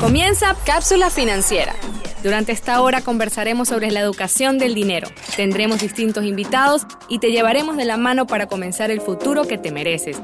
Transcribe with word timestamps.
Comienza 0.00 0.54
Cápsula 0.66 1.08
Financiera. 1.08 1.74
Durante 2.22 2.52
esta 2.52 2.82
hora 2.82 3.00
conversaremos 3.00 3.68
sobre 3.68 3.90
la 3.90 4.00
educación 4.00 4.58
del 4.58 4.74
dinero. 4.74 5.08
Tendremos 5.36 5.80
distintos 5.80 6.24
invitados 6.24 6.86
y 7.08 7.18
te 7.18 7.30
llevaremos 7.30 7.78
de 7.78 7.86
la 7.86 7.96
mano 7.96 8.26
para 8.26 8.46
comenzar 8.46 8.90
el 8.90 9.00
futuro 9.00 9.44
que 9.44 9.56
te 9.56 9.72
mereces. 9.72 10.18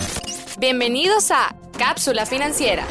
Bienvenidos 0.58 1.30
a 1.30 1.56
Cápsula 1.78 2.26
Financiera. 2.26 2.84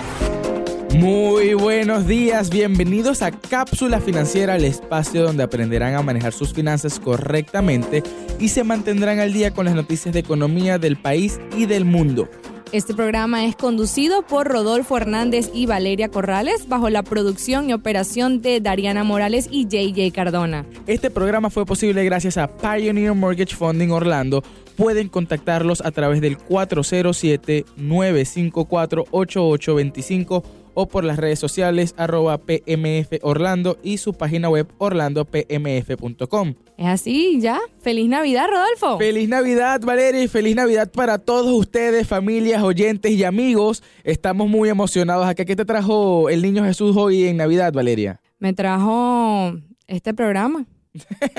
Muy 0.96 1.54
buenos 1.54 2.08
días, 2.08 2.50
bienvenidos 2.50 3.22
a 3.22 3.32
Cápsula 3.32 4.02
Financiera, 4.02 4.56
el 4.56 4.66
espacio 4.66 5.24
donde 5.24 5.44
aprenderán 5.44 5.96
a 5.96 6.02
manejar 6.02 6.34
sus 6.34 6.54
finanzas 6.54 7.00
correctamente 7.00 8.04
y 8.40 8.50
se 8.50 8.64
mantendrán 8.64 9.20
al 9.20 9.34
día 9.34 9.52
con 9.52 9.66
las 9.66 9.76
noticias 9.76 10.14
de 10.14 10.20
economía 10.20 10.80
del 10.80 10.98
país 10.98 11.40
y 11.56 11.66
del 11.66 11.86
mundo. 11.86 12.28
Este 12.72 12.94
programa 12.94 13.44
es 13.44 13.58
conducido 13.58 14.22
por 14.22 14.48
Rodolfo 14.48 14.96
Hernández 14.96 15.52
y 15.54 15.66
Valeria 15.66 16.08
Corrales 16.08 16.70
bajo 16.70 16.90
la 16.90 17.04
producción 17.04 17.70
y 17.70 17.74
operación 17.74 18.42
de 18.42 18.62
Dariana 18.62 19.04
Morales 19.04 19.50
y 19.52 19.66
JJ 19.66 20.14
Cardona. 20.14 20.66
Este 20.88 21.10
programa 21.10 21.50
fue 21.50 21.66
posible 21.66 22.06
gracias 22.06 22.38
a 22.38 22.48
Pioneer 22.48 23.14
Mortgage 23.14 23.58
Funding 23.58 23.90
Orlando. 23.90 24.42
Pueden 24.78 25.10
contactarlos 25.10 25.82
a 25.82 25.92
través 25.92 26.22
del 26.22 26.38
407 26.38 27.66
954 27.76 29.06
8825 29.12 30.44
o 30.74 30.88
por 30.88 31.04
las 31.04 31.18
redes 31.18 31.40
sociales 31.40 31.94
arroba 31.98 32.38
PMF 32.38 33.20
Orlando 33.22 33.78
y 33.84 33.98
su 33.98 34.14
página 34.14 34.50
web 34.50 34.68
orlandopmf.com. 34.78 36.54
Es 36.78 36.88
así, 36.88 37.40
ya. 37.40 37.60
Feliz 37.80 38.10
Navidad, 38.10 38.48
Rodolfo. 38.50 38.98
Feliz 38.98 39.30
Navidad, 39.30 39.82
Valeria, 39.82 40.24
y 40.24 40.28
feliz 40.28 40.56
Navidad 40.56 40.92
para 40.92 41.18
todos 41.20 41.52
ustedes, 41.52 42.08
familias, 42.08 42.64
oyentes 42.64 43.12
y 43.12 43.24
amigos. 43.24 43.84
Estamos 44.04 44.50
muy 44.50 44.70
emocionados 44.70 45.28
acá. 45.28 45.46
¿Qué 45.46 45.56
te 45.56 45.66
trajo 45.66 46.30
el 46.30 46.42
Niño 46.42 46.64
Jesús 46.64 46.96
hoy 46.98 47.26
en 47.26 47.38
Navidad, 47.38 47.74
Valeria? 47.74 48.20
Me 48.40 48.54
trajo 48.54 49.54
este 49.88 50.14
programa. 50.14 50.66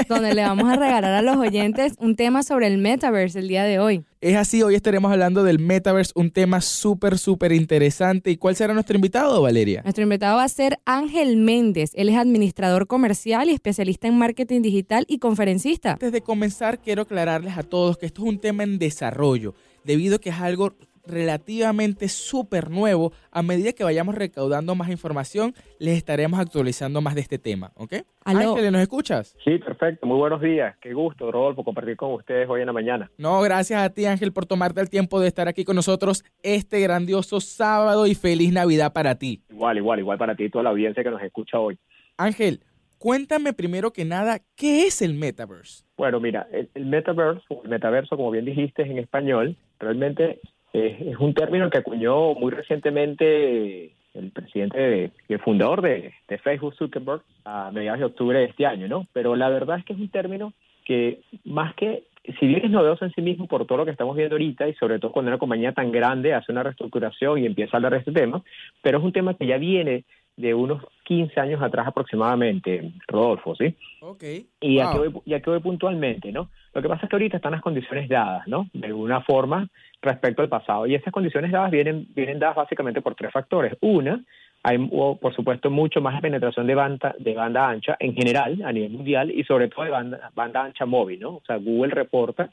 Donde 0.09 0.35
le 0.35 0.43
vamos 0.43 0.69
a 0.71 0.77
regalar 0.77 1.13
a 1.13 1.23
los 1.23 1.37
oyentes 1.37 1.95
un 1.99 2.17
tema 2.17 2.43
sobre 2.43 2.67
el 2.67 2.79
metaverse 2.79 3.39
el 3.39 3.49
día 3.49 3.65
de 3.65 3.79
hoy. 3.79 4.05
Es 4.21 4.37
así, 4.37 4.63
hoy 4.63 4.75
estaremos 4.75 5.11
hablando 5.11 5.43
del 5.43 5.59
metaverse, 5.59 6.13
un 6.15 6.31
tema 6.31 6.61
súper, 6.61 7.19
súper 7.19 7.53
interesante. 7.53 8.31
¿Y 8.31 8.37
cuál 8.37 8.57
será 8.57 8.73
nuestro 8.73 8.95
invitado, 8.95 9.43
Valeria? 9.43 9.83
Nuestro 9.83 10.05
invitado 10.05 10.37
va 10.37 10.45
a 10.45 10.49
ser 10.49 10.79
Ángel 10.85 11.37
Méndez. 11.37 11.91
Él 11.95 12.09
es 12.09 12.17
administrador 12.17 12.87
comercial 12.87 13.49
y 13.49 13.53
especialista 13.53 14.07
en 14.07 14.19
marketing 14.19 14.63
digital 14.63 15.05
y 15.09 15.19
conferencista. 15.19 15.93
Antes 15.93 16.13
de 16.13 16.21
comenzar, 16.21 16.79
quiero 16.79 17.03
aclararles 17.03 17.57
a 17.59 17.63
todos 17.63 17.99
que 17.99 18.07
esto 18.07 18.23
es 18.23 18.29
un 18.29 18.39
tema 18.39 18.63
en 18.63 18.79
desarrollo, 18.79 19.55
debido 19.85 20.17
a 20.17 20.19
que 20.21 20.31
es 20.31 20.37
algo 20.37 20.75
relativamente 21.07 22.09
súper 22.09 22.71
nuevo. 22.71 23.13
A 23.31 23.43
medida 23.43 23.73
que 23.73 23.85
vayamos 23.85 24.15
recaudando 24.15 24.75
más 24.75 24.91
información, 24.91 25.55
les 25.79 25.97
estaremos 25.97 26.39
actualizando 26.39 27.01
más 27.01 27.15
de 27.15 27.23
este 27.23 27.39
tema, 27.39 27.73
¿ok? 27.77 27.95
Ángel, 28.25 28.73
¿nos 28.73 28.83
escuchas? 28.83 29.37
Sí, 29.45 29.59
perfecto. 29.59 30.07
Muy 30.07 30.19
buenos 30.19 30.41
días. 30.41 30.77
Qué 30.81 30.93
gusto, 30.93 31.31
Rodolfo, 31.31 31.65
compartir 31.65 31.97
con 31.97 32.13
ustedes 32.13 32.49
hoy 32.49 32.61
en 32.61 32.67
la 32.67 32.73
mañana. 32.73 33.11
No, 33.19 33.41
gracias 33.41 33.83
a 33.83 33.91
ti, 33.91 34.07
Ángel, 34.07 34.33
por 34.33 34.47
tomarte 34.47 34.81
el 34.81 34.91
tiempo 34.91 35.21
de 35.21 35.29
estar 35.29 35.49
aquí 35.49 35.65
con 35.65 35.77
nosotros 35.77 36.25
este 36.43 36.81
grandioso 36.81 37.41
sábado 37.41 38.07
y 38.07 38.15
feliz 38.15 38.53
Navidad 38.53 38.93
para 38.93 39.17
ti. 39.17 39.43
Igual, 39.51 39.79
igual, 39.79 39.99
igual 39.99 40.19
para 40.19 40.37
ti 40.37 40.45
y 40.45 40.51
toda 40.51 40.65
la 40.65 40.71
audiencia 40.71 41.03
que 41.03 41.11
nos 41.11 41.23
escucha 41.23 41.59
hoy. 41.59 41.79
Ángel, 42.17 42.61
cuéntame 42.99 43.53
primero 43.53 43.93
que 43.93 44.05
nada, 44.05 44.41
¿qué 44.57 44.87
es 44.87 45.03
el 45.03 45.15
metaverse? 45.15 45.85
Bueno, 45.97 46.21
mira, 46.21 46.47
el, 46.53 46.71
el 46.75 46.87
metaverse, 46.87 47.43
el 47.65 47.71
metaverso, 47.71 48.17
como 48.17 48.31
bien 48.31 48.45
dijiste 48.45 48.83
en 48.83 48.99
español, 48.99 49.57
realmente 49.79 50.41
es 50.73 51.17
un 51.19 51.35
término 51.35 51.69
que 51.71 51.79
acuñó 51.79 52.35
muy 52.35 52.51
recientemente 52.51 53.93
el 54.15 54.31
presidente 54.31 55.11
y 55.29 55.33
el 55.33 55.41
fundador 55.41 55.83
de, 55.83 56.13
Facebook, 56.43 56.75
Zuckerberg, 56.75 57.23
a 57.45 57.71
mediados 57.73 58.01
de 58.01 58.07
octubre 58.07 58.39
de 58.39 58.47
este 58.47 58.67
año, 58.67 58.89
¿no? 58.89 59.07
Pero 59.13 59.37
la 59.37 59.49
verdad 59.49 59.79
es 59.79 59.85
que 59.85 59.93
es 59.93 59.99
un 59.99 60.09
término 60.09 60.53
que 60.85 61.21
más 61.45 61.75
que, 61.75 62.05
si 62.39 62.47
bien 62.47 62.65
es 62.65 62.71
novedoso 62.71 63.05
en 63.05 63.13
sí 63.13 63.23
mismo 63.23 63.47
por 63.47 63.67
todo 63.67 63.79
lo 63.79 63.85
que 63.85 63.91
estamos 63.91 64.17
viendo 64.17 64.35
ahorita 64.35 64.69
y 64.69 64.75
sobre 64.75 64.99
todo 64.99 65.13
cuando 65.13 65.31
una 65.31 65.39
compañía 65.39 65.73
tan 65.73 65.93
grande 65.93 66.35
hace 66.35 66.53
una 66.53 66.63
reestructuración 66.63 67.39
y 67.39 67.47
empieza 67.47 67.77
a 67.77 67.79
hablar 67.79 67.93
de 67.93 67.99
este 67.99 68.13
tema, 68.13 68.43
pero 68.83 68.99
es 68.99 69.05
un 69.05 69.13
tema 69.13 69.35
que 69.35 69.47
ya 69.47 69.59
viene 69.59 70.05
de 70.37 70.55
unos 70.55 70.83
15 71.05 71.39
años 71.41 71.63
atrás 71.63 71.87
aproximadamente, 71.87 72.93
Rodolfo, 73.07 73.55
¿sí? 73.55 73.75
Ok. 74.01 74.23
Y 74.61 74.77
ya, 74.77 74.93
que 74.93 74.99
voy, 74.99 75.41
voy 75.45 75.61
puntualmente, 75.61 76.33
¿no? 76.33 76.49
Lo 76.75 76.81
que 76.81 76.89
pasa 76.89 77.05
es 77.05 77.11
que 77.11 77.17
ahorita 77.17 77.37
están 77.37 77.53
las 77.53 77.61
condiciones 77.61 78.09
dadas, 78.09 78.47
¿no? 78.49 78.69
De 78.73 78.87
alguna 78.87 79.21
forma 79.21 79.69
respecto 80.01 80.43
al 80.43 80.49
pasado. 80.49 80.87
Y 80.87 80.95
esas 80.95 81.13
condiciones 81.13 81.53
dadas 81.53 81.71
vienen, 81.71 82.07
vienen 82.15 82.39
dadas 82.39 82.57
básicamente 82.57 83.03
por 83.03 83.15
tres 83.15 83.31
factores. 83.31 83.77
Una, 83.81 84.23
hay 84.63 84.79
por 84.79 85.35
supuesto 85.35 85.71
mucho 85.71 86.01
más 86.01 86.21
penetración 86.21 86.67
de 86.67 86.75
banda, 86.75 87.15
de 87.19 87.35
banda 87.35 87.69
ancha 87.69 87.97
en 87.99 88.15
general 88.15 88.63
a 88.65 88.73
nivel 88.73 88.91
mundial 88.91 89.31
y 89.31 89.45
sobre 89.45 89.69
todo 89.69 89.85
de 89.85 89.91
banda, 89.91 90.31
banda 90.35 90.65
ancha 90.65 90.87
móvil, 90.87 91.21
¿no? 91.21 91.31
O 91.37 91.43
sea, 91.47 91.57
Google 91.57 91.95
reporta 91.95 92.51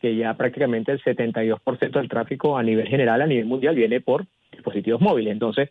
que 0.00 0.16
ya 0.16 0.34
prácticamente 0.34 0.90
el 0.90 1.00
72% 1.02 1.90
del 1.92 2.08
tráfico 2.08 2.58
a 2.58 2.62
nivel 2.62 2.88
general, 2.88 3.22
a 3.22 3.26
nivel 3.26 3.46
mundial, 3.46 3.76
viene 3.76 4.00
por 4.00 4.26
dispositivos 4.50 5.00
móviles. 5.00 5.32
Entonces, 5.32 5.70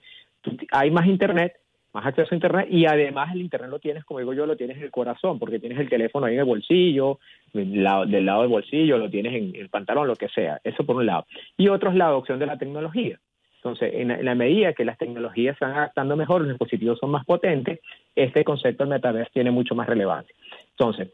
hay 0.71 0.91
más 0.91 1.05
Internet, 1.07 1.53
más 1.93 2.05
acceso 2.05 2.29
a 2.31 2.35
Internet 2.35 2.67
y 2.69 2.85
además 2.85 3.33
el 3.33 3.41
Internet 3.41 3.69
lo 3.69 3.79
tienes, 3.79 4.05
como 4.05 4.19
digo 4.19 4.33
yo, 4.33 4.45
lo 4.45 4.55
tienes 4.55 4.77
en 4.77 4.83
el 4.83 4.91
corazón, 4.91 5.39
porque 5.39 5.59
tienes 5.59 5.79
el 5.79 5.89
teléfono 5.89 6.25
ahí 6.25 6.33
en 6.33 6.39
el 6.39 6.45
bolsillo, 6.45 7.19
del 7.53 7.83
lado, 7.83 8.05
del 8.05 8.47
bolsillo, 8.47 8.97
lo 8.97 9.09
tienes 9.09 9.33
en 9.33 9.55
el 9.55 9.69
pantalón, 9.69 10.07
lo 10.07 10.15
que 10.15 10.29
sea. 10.29 10.59
Eso 10.63 10.85
por 10.85 10.95
un 10.95 11.05
lado. 11.05 11.25
Y 11.57 11.67
otro 11.67 11.89
es 11.89 11.95
la 11.95 12.05
adopción 12.05 12.39
de 12.39 12.45
la 12.45 12.57
tecnología. 12.57 13.19
Entonces, 13.57 13.91
en, 13.93 14.25
la 14.25 14.33
medida 14.33 14.73
que 14.73 14.85
las 14.85 14.97
tecnologías 14.97 15.55
se 15.57 15.65
van 15.65 15.75
adaptando 15.75 16.15
mejor, 16.15 16.41
los 16.41 16.49
dispositivos 16.49 16.97
son 16.97 17.11
más 17.11 17.25
potentes, 17.25 17.79
este 18.15 18.43
concepto 18.43 18.83
del 18.83 18.93
metaverso 18.93 19.29
tiene 19.33 19.51
mucho 19.51 19.75
más 19.75 19.87
relevancia. 19.87 20.33
Entonces, 20.71 21.09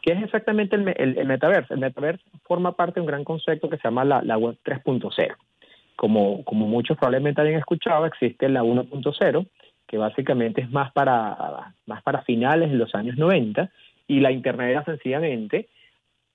¿qué 0.00 0.12
es 0.14 0.22
exactamente 0.22 0.74
el, 0.74 0.88
el, 0.96 1.26
metaverso? 1.26 1.74
El 1.74 1.80
metaverso 1.80 2.24
forma 2.42 2.72
parte 2.72 2.94
de 2.94 3.02
un 3.02 3.06
gran 3.06 3.22
concepto 3.22 3.70
que 3.70 3.76
se 3.76 3.84
llama 3.84 4.04
la, 4.04 4.20
la 4.22 4.36
web 4.36 4.56
3.0. 4.64 5.36
Como, 5.96 6.44
como 6.44 6.66
muchos 6.66 6.96
probablemente 6.96 7.40
hayan 7.40 7.58
escuchado, 7.58 8.06
existe 8.06 8.48
la 8.48 8.62
1.0, 8.62 9.46
que 9.86 9.98
básicamente 9.98 10.62
es 10.62 10.70
más 10.70 10.92
para, 10.92 11.74
más 11.86 12.02
para 12.02 12.22
finales 12.22 12.70
de 12.70 12.76
los 12.76 12.94
años 12.94 13.16
90, 13.16 13.70
y 14.08 14.20
la 14.20 14.32
Internet 14.32 14.70
era 14.70 14.84
sencillamente 14.84 15.68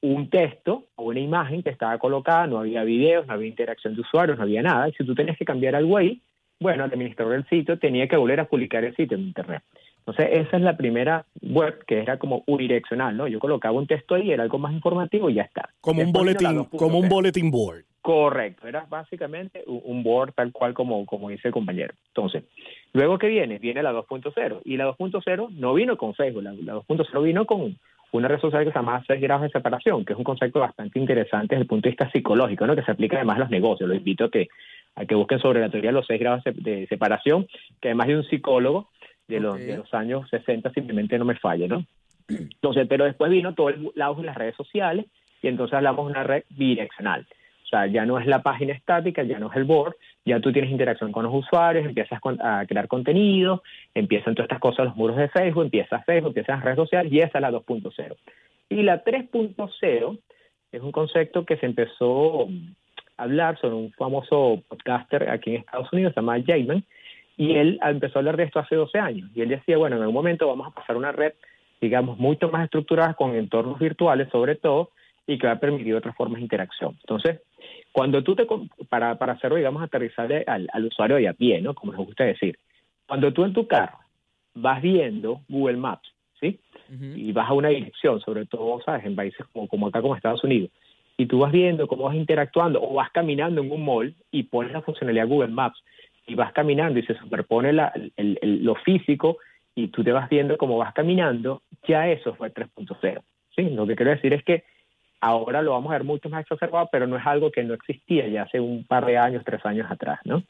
un 0.02 0.30
texto 0.30 0.86
o 0.96 1.06
una 1.06 1.20
imagen 1.20 1.64
que 1.64 1.70
estaba 1.70 1.98
colocada, 1.98 2.48
no 2.48 2.60
había 2.60 2.84
videos, 2.84 3.26
no 3.28 3.34
había 3.34 3.48
interacción 3.48 3.96
de 3.96 4.02
usuarios, 4.02 4.38
no 4.38 4.44
había 4.44 4.62
nada, 4.62 4.88
y 4.90 4.94
si 4.94 5.04
tú 5.04 5.16
tenías 5.16 5.38
que 5.38 5.46
cambiar 5.46 5.76
algo 5.76 5.98
ahí, 5.98 6.22
bueno, 6.60 6.86
el 6.86 6.92
administrador 6.92 7.34
del 7.34 7.50
sitio 7.50 7.78
tenía 7.78 8.08
que 8.08 8.18
volver 8.18 8.40
a 8.40 8.46
publicar 8.46 8.84
el 8.84 8.96
sitio 8.96 9.18
en 9.18 9.24
Internet. 9.24 9.64
Entonces, 10.00 10.30
esa 10.48 10.58
es 10.58 10.64
la 10.64 10.78
primera 10.78 11.26
web 11.42 11.84
que 11.86 12.00
era 12.00 12.18
como 12.18 12.44
unidireccional, 12.48 13.18
¿no? 13.18 13.28
Yo 13.28 13.40
colocaba 13.40 13.78
un 13.78 13.88
texto 13.88 14.16
ahí, 14.16 14.32
era 14.32 14.44
algo 14.44 14.58
más 14.58 14.72
informativo 14.72 15.30
y 15.30 15.36
ya 15.36 15.44
está. 15.44 15.70
Como 15.82 16.02
un 16.02 16.14
boletín, 16.14 16.64
como 16.64 16.98
un 17.00 17.10
bulletin 17.10 17.52
board. 17.52 17.84
Correcto, 18.08 18.70
era 18.70 18.86
básicamente 18.88 19.66
un 19.66 20.02
board 20.02 20.32
tal 20.32 20.54
cual 20.54 20.74
como, 20.74 21.06
como 21.06 21.28
dice 21.28 21.50
el 21.50 21.54
compañero. 21.54 21.94
Entonces, 22.08 22.46
luego 22.94 23.18
que 23.18 23.28
viene, 23.28 23.60
viene 23.60 23.84
la 23.84 23.92
2.0 23.92 24.62
y 24.64 24.78
la 24.78 24.88
2.0 24.88 25.50
no 25.50 25.74
vino 25.74 25.98
con 25.98 26.14
Facebook, 26.14 26.42
la, 26.42 26.54
2.0 26.54 27.22
vino 27.22 27.46
con 27.46 27.78
una 28.14 28.30
red 28.30 28.40
social 28.40 28.64
que 28.64 28.72
se 28.72 28.80
llama 28.80 29.04
6 29.06 29.20
grados 29.20 29.44
de 29.44 29.50
separación, 29.50 30.06
que 30.06 30.14
es 30.14 30.18
un 30.18 30.24
concepto 30.24 30.62
bastante 30.62 30.98
interesante 30.98 31.56
desde 31.56 31.64
el 31.64 31.68
punto 31.68 31.84
de 31.84 31.90
vista 31.90 32.10
psicológico, 32.10 32.66
¿no? 32.66 32.78
que 32.78 32.84
se 32.84 32.92
aplica 32.92 33.18
además 33.18 33.36
a 33.36 33.40
los 33.42 33.50
negocios. 33.50 33.90
Los 33.90 33.98
invito 33.98 34.24
a 34.24 34.32
que, 34.32 34.48
a 34.96 35.04
que 35.04 35.14
busquen 35.14 35.40
sobre 35.40 35.60
la 35.60 35.70
teoría 35.70 35.90
de 35.90 35.96
los 35.96 36.08
6 36.08 36.18
grados 36.18 36.44
de 36.46 36.88
separación, 36.88 37.46
que 37.82 37.90
además 37.90 38.08
de 38.08 38.16
un 38.16 38.24
psicólogo 38.24 38.88
de, 39.28 39.42
los, 39.42 39.60
de 39.60 39.76
los 39.76 39.94
años 39.94 40.30
60 40.30 40.72
simplemente 40.72 41.20
no 41.20 41.26
me 41.26 41.36
falla, 41.36 41.68
¿no? 41.68 41.84
Entonces, 42.30 42.88
pero 42.88 43.04
después 43.04 43.30
vino 43.30 43.54
todo 43.54 43.68
el 43.68 44.02
auge 44.02 44.22
de 44.22 44.28
las 44.28 44.38
redes 44.38 44.56
sociales 44.56 45.08
y 45.42 45.50
entonces 45.50 45.74
hablamos 45.74 46.06
de 46.06 46.12
una 46.12 46.24
red 46.24 46.46
bidireccional. 46.52 47.28
O 47.68 47.70
sea, 47.70 47.86
ya 47.86 48.06
no 48.06 48.18
es 48.18 48.26
la 48.26 48.42
página 48.42 48.72
estática, 48.72 49.24
ya 49.24 49.40
no 49.40 49.52
es 49.52 49.58
el 49.58 49.66
board, 49.66 49.98
ya 50.24 50.40
tú 50.40 50.54
tienes 50.54 50.72
interacción 50.72 51.12
con 51.12 51.26
los 51.26 51.34
usuarios, 51.34 51.86
empiezas 51.86 52.18
a 52.40 52.66
crear 52.66 52.88
contenido, 52.88 53.62
empiezan 53.94 54.36
todas 54.36 54.46
estas 54.46 54.62
cosas, 54.62 54.86
los 54.86 54.96
muros 54.96 55.18
de 55.18 55.28
Facebook, 55.28 55.64
empiezas 55.64 56.06
Facebook, 56.06 56.30
empiezas 56.30 56.56
las 56.56 56.64
redes 56.64 56.78
sociales 56.78 57.12
y 57.12 57.20
esa 57.20 57.40
es 57.40 57.42
la 57.42 57.52
2.0. 57.52 58.16
Y 58.70 58.84
la 58.84 59.04
3.0 59.04 60.20
es 60.72 60.82
un 60.82 60.92
concepto 60.94 61.46
que 61.46 61.58
se 61.58 61.66
empezó 61.66 62.48
a 63.18 63.24
hablar 63.24 63.60
sobre 63.60 63.76
un 63.76 63.92
famoso 63.92 64.64
podcaster 64.70 65.30
aquí 65.30 65.56
en 65.56 65.58
Estados 65.58 65.92
Unidos, 65.92 66.14
se 66.14 66.22
llama 66.22 66.42
Jamin, 66.46 66.86
y 67.36 67.56
él 67.56 67.80
empezó 67.84 68.18
a 68.18 68.22
hablar 68.22 68.38
de 68.38 68.44
esto 68.44 68.60
hace 68.60 68.76
12 68.78 68.98
años. 68.98 69.30
Y 69.36 69.42
él 69.42 69.50
decía, 69.50 69.78
bueno, 69.78 69.98
en 69.98 70.04
algún 70.04 70.16
momento 70.16 70.48
vamos 70.48 70.68
a 70.68 70.72
pasar 70.72 70.96
una 70.96 71.12
red, 71.12 71.34
digamos, 71.82 72.18
mucho 72.18 72.50
más 72.50 72.64
estructurada 72.64 73.14
con 73.16 73.36
entornos 73.36 73.78
virtuales 73.78 74.30
sobre 74.32 74.56
todo, 74.56 74.92
y 75.30 75.38
que 75.38 75.48
va 75.48 75.54
a 75.54 75.60
permitir 75.60 75.94
otras 75.94 76.16
formas 76.16 76.38
de 76.38 76.44
interacción. 76.44 76.96
Entonces, 77.02 77.42
cuando 77.92 78.24
tú 78.24 78.36
te, 78.36 78.46
para, 78.90 79.18
para 79.18 79.34
hacerlo, 79.34 79.58
digamos, 79.58 79.82
aterrizar 79.82 80.32
al, 80.48 80.70
al 80.72 80.86
usuario 80.86 81.18
de 81.18 81.28
a 81.28 81.34
pie, 81.34 81.62
¿no? 81.62 81.74
Como 81.74 81.94
nos 81.94 82.06
gusta 82.06 82.26
decir, 82.26 82.58
cuando 83.08 83.34
tú 83.34 83.44
en 83.44 83.54
tu 83.54 83.68
carro 83.68 84.00
vas 84.54 84.82
viendo 84.82 85.42
Google 85.48 85.78
Maps, 85.78 86.12
¿sí? 86.40 86.60
Y 86.90 87.34
vas 87.34 87.50
a 87.50 87.54
una 87.54 87.70
dirección, 87.70 88.22
sobre 88.22 88.46
todo, 88.46 88.82
¿sabes? 88.86 89.06
En 89.06 89.16
países 89.16 89.46
como, 89.52 89.68
como 89.68 89.88
acá, 89.88 90.02
como 90.02 90.16
Estados 90.16 90.44
Unidos, 90.44 90.72
y 91.18 91.26
tú 91.26 91.40
vas 91.40 91.52
viendo 91.52 91.88
cómo 91.88 92.04
vas 92.04 92.16
interactuando 92.16 92.82
o 92.82 92.94
vas 92.94 93.12
caminando 93.12 93.62
en 93.62 93.72
un 93.72 93.84
mall 93.84 94.16
y 94.32 94.44
pones 94.44 94.72
la 94.72 94.82
funcionalidad 94.82 95.28
Google 95.28 95.50
Maps 95.50 95.84
y 96.28 96.36
vas 96.36 96.54
caminando 96.54 97.00
y 97.00 97.04
se 97.04 97.16
superpone 97.16 97.74
la, 97.74 97.92
lo 98.16 98.76
físico 98.76 99.38
y 99.74 99.88
tú 99.88 100.04
te 100.04 100.12
vas 100.12 100.30
viendo 100.30 100.58
cómo 100.58 100.78
vas 100.78 100.94
caminando, 100.94 101.64
ya 101.88 102.08
eso 102.10 102.36
fue 102.36 102.54
3.0. 102.54 103.22
¿sí? 103.56 103.70
Lo 103.72 103.88
que 103.88 103.96
quiero 103.96 104.12
decir 104.12 104.34
es 104.34 104.44
que 104.44 104.64
ahora 105.22 105.62
lo 105.62 105.72
vamos 105.72 105.90
a 105.92 105.94
ver 105.94 106.04
mucho 106.04 106.30
más 106.30 106.42
exacerbado, 106.42 106.90
pero 106.92 107.08
no 107.08 107.18
es 107.18 107.26
algo 107.26 107.52
que 107.52 107.64
no 107.64 107.74
existía 107.74 108.28
ya 108.28 108.44
hace 108.44 108.60
un 108.60 108.84
par 108.86 109.06
de 109.06 109.18
años, 109.18 109.44
tres 109.46 109.66
años 109.66 109.90
atrás. 109.90 110.20
¿no? 110.26 110.44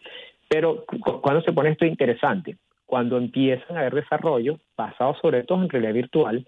Pero 0.48 0.86
cuando 1.22 1.42
se 1.42 1.54
pone 1.54 1.70
esto 1.70 1.86
interesante, 1.86 2.58
cuando 2.86 3.18
empiezan 3.18 3.76
a 3.76 3.82
haber 3.82 3.96
desarrollo 3.96 4.60
basado 4.76 5.16
sobre 5.22 5.44
todo 5.44 5.62
en 5.62 5.70
realidad 5.70 5.94
virtual, 5.94 6.46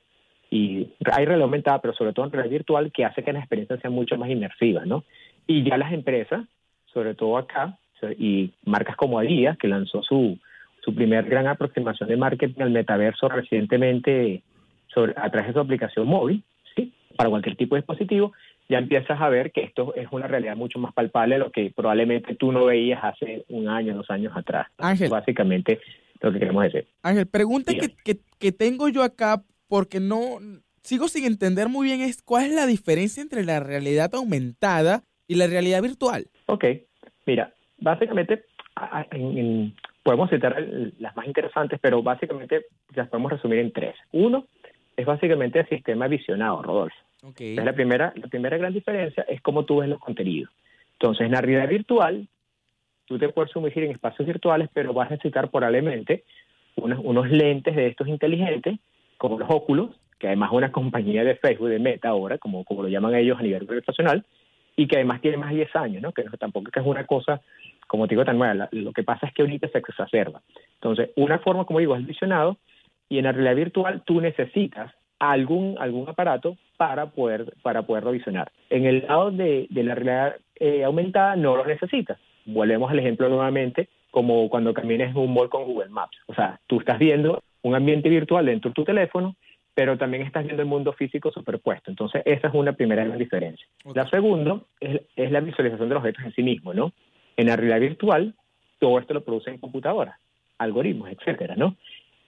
y 0.52 0.88
hay 1.12 1.26
realidad 1.26 1.44
aumentada, 1.44 1.80
pero 1.80 1.94
sobre 1.94 2.14
todo 2.14 2.26
en 2.26 2.32
realidad 2.32 2.52
virtual, 2.52 2.92
que 2.92 3.06
hace 3.06 3.24
que 3.24 3.34
la 3.34 3.40
experiencia 3.40 3.78
sea 3.78 3.92
mucho 3.92 4.18
más 4.18 4.30
inmersiva, 4.30 4.84
¿no? 4.86 5.04
Y 5.46 5.64
ya 5.64 5.78
las 5.78 5.94
empresas, 5.94 6.46
sobre 6.92 7.14
todo 7.14 7.38
acá, 7.38 7.78
y 8.18 8.52
marcas 8.66 8.96
como 8.96 9.20
Adidas, 9.20 9.58
que 9.58 9.68
lanzó 9.68 10.02
su, 10.02 10.40
su 10.84 10.96
primer 10.96 11.26
gran 11.26 11.48
aproximación 11.48 12.10
de 12.10 12.18
marketing 12.18 12.62
al 12.62 12.72
metaverso 12.72 13.30
recientemente 13.30 14.42
sobre, 14.88 15.14
a 15.18 15.30
través 15.30 15.48
de 15.48 15.54
su 15.54 15.60
aplicación 15.60 16.08
móvil. 16.08 16.44
Para 17.20 17.32
cualquier 17.32 17.58
tipo 17.58 17.76
de 17.76 17.82
dispositivo, 17.82 18.32
ya 18.70 18.78
empiezas 18.78 19.20
a 19.20 19.28
ver 19.28 19.52
que 19.52 19.62
esto 19.62 19.94
es 19.94 20.08
una 20.10 20.28
realidad 20.28 20.56
mucho 20.56 20.80
más 20.80 20.94
palpable 20.94 21.36
de 21.36 21.40
lo 21.40 21.52
que 21.52 21.70
probablemente 21.76 22.34
tú 22.36 22.54
no 22.54 22.64
veías 22.64 23.04
hace 23.04 23.44
un 23.50 23.68
año, 23.68 23.94
dos 23.94 24.10
años 24.10 24.32
atrás. 24.38 24.68
Ángel. 24.78 25.10
Básicamente 25.10 25.82
lo 26.22 26.32
que 26.32 26.40
queremos 26.40 26.64
decir. 26.64 26.88
Ángel, 27.04 27.28
pregunta 27.28 27.74
que, 27.74 27.94
que, 28.06 28.22
que 28.40 28.52
tengo 28.54 28.88
yo 28.88 29.04
acá 29.04 29.44
porque 29.68 30.00
no 30.00 30.38
sigo 30.82 31.10
sin 31.10 31.26
entender 31.26 31.68
muy 31.68 31.88
bien 31.88 32.00
es 32.00 32.22
cuál 32.22 32.46
es 32.46 32.54
la 32.54 32.66
diferencia 32.66 33.22
entre 33.22 33.44
la 33.44 33.60
realidad 33.60 34.16
aumentada 34.16 35.04
y 35.28 35.36
la 35.36 35.48
realidad 35.48 35.82
virtual. 35.82 36.28
Ok, 36.46 36.64
mira, 37.26 37.54
básicamente 37.80 38.46
podemos 40.04 40.30
citar 40.30 40.56
las 41.00 41.18
más 41.18 41.28
interesantes, 41.28 41.82
pero 41.82 42.02
básicamente 42.02 42.68
las 42.96 43.10
podemos 43.10 43.34
resumir 43.34 43.60
en 43.60 43.74
tres. 43.74 43.96
Uno 44.14 44.48
es 44.96 45.06
básicamente 45.06 45.60
el 45.60 45.68
sistema 45.68 46.08
visionado, 46.08 46.62
Rodolfo. 46.62 47.09
Okay. 47.22 47.58
Es 47.58 47.66
la 47.66 47.74
primera, 47.74 48.14
la 48.16 48.28
primera 48.28 48.58
gran 48.58 48.74
diferencia 48.74 49.24
es 49.28 49.42
cómo 49.42 49.66
tú 49.66 49.78
ves 49.78 49.90
los 49.90 50.00
contenidos. 50.00 50.52
Entonces, 50.94 51.26
en 51.26 51.32
la 51.34 51.42
realidad 51.42 51.70
virtual, 51.70 52.28
tú 53.06 53.18
te 53.18 53.30
puedes 53.30 53.52
sumergir 53.52 53.84
en 53.84 53.92
espacios 53.92 54.28
virtuales, 54.28 54.70
pero 54.74 54.94
vas 54.94 55.08
a 55.08 55.16
necesitar 55.16 55.50
probablemente 55.50 56.24
unos, 56.76 57.00
unos 57.04 57.30
lentes 57.30 57.76
de 57.76 57.88
estos 57.88 58.08
inteligentes, 58.08 58.80
como 59.18 59.38
los 59.38 59.50
óculos, 59.50 59.92
que 60.18 60.28
además 60.28 60.52
es 60.52 60.58
una 60.58 60.72
compañía 60.72 61.24
de 61.24 61.36
Facebook, 61.36 61.70
de 61.70 61.80
Meta 61.80 62.10
ahora, 62.10 62.38
como, 62.38 62.64
como 62.64 62.84
lo 62.84 62.90
llaman 62.90 63.16
ellos 63.16 63.38
a 63.40 63.44
nivel 63.44 63.64
internacional, 63.64 64.26
y 64.76 64.88
que 64.88 64.96
además 64.96 65.20
tiene 65.22 65.38
más 65.38 65.50
de 65.50 65.58
10 65.58 65.76
años, 65.76 66.02
¿no? 66.02 66.14
que 66.14 66.24
tampoco 66.38 66.70
es 66.74 66.86
una 66.86 67.06
cosa 67.06 67.42
como 67.90 68.08
te 68.08 68.14
digo, 68.14 68.24
tan 68.24 68.38
nueva. 68.38 68.70
Lo 68.72 68.94
que 68.94 69.04
pasa 69.04 69.26
es 69.26 69.34
que 69.34 69.42
ahorita 69.42 69.68
se 69.70 69.80
exacerba. 69.80 70.44
Entonces, 70.76 71.10
una 71.16 71.40
forma, 71.40 71.66
como 71.66 71.80
digo, 71.80 71.96
es 71.96 72.02
el 72.02 72.06
visionado 72.06 72.58
y 73.10 73.18
en 73.18 73.24
la 73.24 73.32
realidad 73.32 73.56
virtual 73.56 74.04
tú 74.06 74.22
necesitas 74.22 74.94
algún, 75.18 75.76
algún 75.80 76.08
aparato 76.08 76.56
para 76.80 77.08
poder, 77.08 77.56
para 77.62 77.82
poderlo 77.82 78.12
visionar. 78.12 78.54
En 78.70 78.86
el 78.86 79.06
lado 79.06 79.32
de, 79.32 79.68
la 79.70 79.96
realidad 79.96 80.38
eh, 80.56 80.86
aumentada 80.86 81.36
no 81.36 81.58
lo 81.58 81.66
necesitas. 81.66 82.18
Volvemos 82.46 82.90
al 82.90 83.00
ejemplo 83.00 83.28
nuevamente, 83.28 83.90
como 84.12 84.50
cuando 84.50 84.74
camines 84.74 85.10
en 85.10 85.18
un 85.18 85.34
mall 85.34 85.50
con 85.50 85.66
Google 85.66 85.90
Maps. 85.90 86.18
O 86.28 86.34
sea, 86.34 86.58
tú 86.68 86.80
estás 86.80 86.98
viendo 86.98 87.44
un 87.64 87.76
ambiente 87.76 88.08
virtual 88.08 88.46
dentro 88.46 88.70
de 88.70 88.76
tu 88.76 88.86
teléfono, 88.86 89.36
pero 89.74 89.98
también 89.98 90.24
estás 90.24 90.46
viendo 90.46 90.62
el 90.62 90.70
mundo 90.70 90.94
físico 90.94 91.34
superpuesto. 91.34 91.92
Entonces, 91.92 92.22
esa 92.24 92.48
es 92.48 92.54
una 92.54 92.72
primera 92.72 93.04
gran 93.04 93.20
diferencia. 93.20 93.68
La 93.94 94.10
segunda 94.10 94.62
es, 94.80 95.02
es, 95.18 95.32
la 95.32 95.42
visualización 95.42 95.90
de 95.90 95.96
los 95.96 96.02
objetos 96.02 96.24
en 96.24 96.34
sí 96.34 96.44
mismo, 96.44 96.74
¿no? 96.74 96.94
En 97.36 97.48
la 97.48 97.58
realidad 97.58 97.82
virtual, 97.82 98.36
todo 98.80 99.00
esto 99.00 99.14
lo 99.14 99.26
produce 99.26 99.50
en 99.50 99.58
computadoras, 99.58 100.18
algoritmos, 100.58 101.10
etcétera, 101.10 101.56
¿no? 101.58 101.76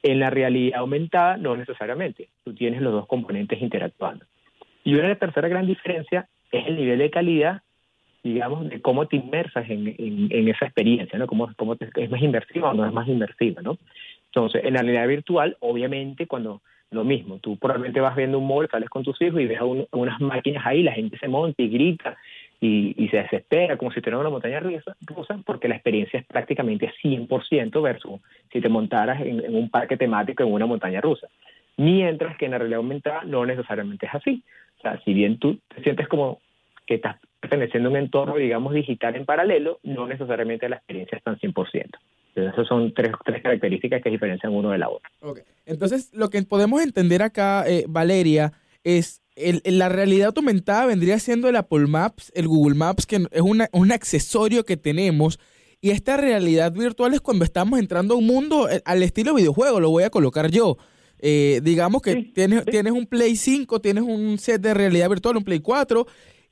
En 0.04 0.20
la 0.20 0.30
realidad 0.30 0.82
aumentada, 0.82 1.38
no 1.38 1.56
necesariamente. 1.56 2.28
Tú 2.44 2.54
tienes 2.54 2.82
los 2.82 2.92
dos 2.92 3.08
componentes 3.08 3.62
interactuando. 3.62 4.26
Y 4.84 4.96
una 4.96 5.16
tercera 5.16 5.48
gran 5.48 5.68
diferencia 5.68 6.28
es 6.52 6.68
el 6.68 6.76
nivel 6.76 7.00
de 7.00 7.10
calidad, 7.10 7.62
digamos, 8.24 8.70
de 8.70 8.82
cómo 8.82 9.08
te 9.08 9.16
inmersas 9.16 9.70
en, 9.70 9.96
en, 9.98 10.48
esa 10.48 10.66
experiencia, 10.66 11.18
¿no? 11.18 11.28
Cómo, 11.28 11.52
cómo 11.58 11.76
es 11.80 12.10
más 12.10 12.22
inmersiva 12.22 12.72
o 12.72 12.74
no 12.74 12.86
es 12.86 12.94
más 12.94 13.08
inmersiva, 13.08 13.62
¿no? 13.62 13.78
Entonces, 14.28 14.64
en 14.64 14.74
la 14.74 14.82
realidad 14.82 15.08
virtual, 15.08 15.58
obviamente, 15.60 16.28
cuando 16.28 16.62
lo 16.92 17.04
mismo, 17.06 17.40
tú 17.40 17.58
probablemente 17.58 18.02
vas 18.02 18.16
viendo 18.16 18.38
un 18.38 18.48
móvil, 18.48 18.70
sales 18.70 18.90
con 18.90 19.04
tus 19.04 19.20
hijos 19.22 19.40
y 19.40 19.46
ves 19.46 19.60
unas 19.92 20.20
máquinas 20.20 20.66
ahí, 20.66 20.84
la 20.84 20.92
gente 20.92 21.18
se 21.18 21.28
monta 21.28 21.62
y 21.62 21.70
grita 21.70 22.18
y, 22.60 23.08
se 23.10 23.18
desespera 23.18 23.76
como 23.76 23.92
si 23.92 24.02
tuviera 24.02 24.20
una 24.20 24.30
montaña 24.30 24.60
rusa, 24.60 24.96
porque 25.46 25.68
la 25.68 25.76
experiencia 25.76 26.20
es 26.20 26.26
prácticamente 26.26 26.94
100% 27.02 27.82
versus 27.82 28.20
si 28.52 28.62
te 28.62 28.70
montaras 28.70 29.20
en, 29.22 29.56
un 29.56 29.70
parque 29.70 29.98
temático 29.98 30.44
en 30.44 30.52
una 30.54 30.66
montaña 30.66 31.02
rusa. 31.02 31.28
Mientras 31.78 32.38
que 32.38 32.46
en 32.46 32.52
la 32.52 32.60
realidad 32.60 32.78
aumentada 32.78 33.24
no 33.24 33.46
necesariamente 33.46 34.06
es 34.06 34.14
así. 34.14 34.44
O 34.82 34.90
sea, 34.90 35.00
si 35.06 35.14
bien 35.14 35.38
tú 35.38 35.60
te 35.74 35.84
sientes 35.84 36.08
como 36.08 36.40
que 36.88 36.96
estás 36.96 37.18
perteneciendo 37.40 37.90
a 37.90 37.92
un 37.92 37.98
entorno, 37.98 38.36
digamos, 38.36 38.74
digital 38.74 39.16
en 39.16 39.26
paralelo, 39.26 39.80
no 39.84 40.08
necesariamente 40.08 40.68
la 40.68 40.78
experiencia 40.78 41.20
es 41.20 41.24
tan 41.24 41.38
100%. 41.38 41.54
Entonces, 42.34 42.54
esas 42.54 42.68
son 42.68 42.94
tres, 42.94 43.12
tres 43.24 43.44
características 43.44 44.02
que 44.02 44.10
diferencian 44.10 44.54
uno 44.54 44.72
de 44.72 44.80
la 44.80 44.90
otra. 44.90 45.10
Entonces, 45.66 46.12
lo 46.14 46.30
que 46.30 46.42
podemos 46.42 46.82
entender 46.82 47.22
acá, 47.22 47.64
eh, 47.68 47.86
Valeria, 47.88 48.54
es 48.84 49.22
el, 49.36 49.62
la 49.66 49.90
realidad 49.90 50.34
aumentada 50.36 50.88
vendría 50.88 51.20
siendo 51.20 51.48
el 51.48 51.56
Apple 51.56 51.88
Maps, 51.88 52.32
el 52.34 52.48
Google 52.48 52.76
Maps, 52.76 53.06
que 53.06 53.18
es 53.32 53.42
un 53.42 53.92
accesorio 53.92 54.64
que 54.66 54.78
tenemos. 54.78 55.40
Y 55.82 55.90
esta 55.90 56.16
realidad 56.18 56.72
virtual 56.72 57.14
es 57.14 57.22
cuando 57.22 57.44
estamos 57.44 57.80
entrando 57.80 58.14
a 58.14 58.18
un 58.18 58.28
mundo 58.28 58.70
eh, 58.70 58.82
al 58.86 59.04
estilo 59.04 59.34
videojuego, 59.34 59.80
lo 59.80 59.90
voy 59.90 60.04
a 60.04 60.10
colocar 60.10 60.50
yo. 60.52 60.78
Eh, 61.22 61.62
digamos 61.64 62.02
que 62.02 62.16
tienes, 62.34 62.66
tienes 62.66 62.94
un 62.94 63.06
Play 63.06 63.36
5, 63.36 63.80
tienes 63.80 64.04
un 64.04 64.38
set 64.38 64.62
de 64.62 64.74
realidad 64.74 65.10
virtual, 65.10 65.38
un 65.38 65.44
Play 65.44 65.60
4, 65.60 66.06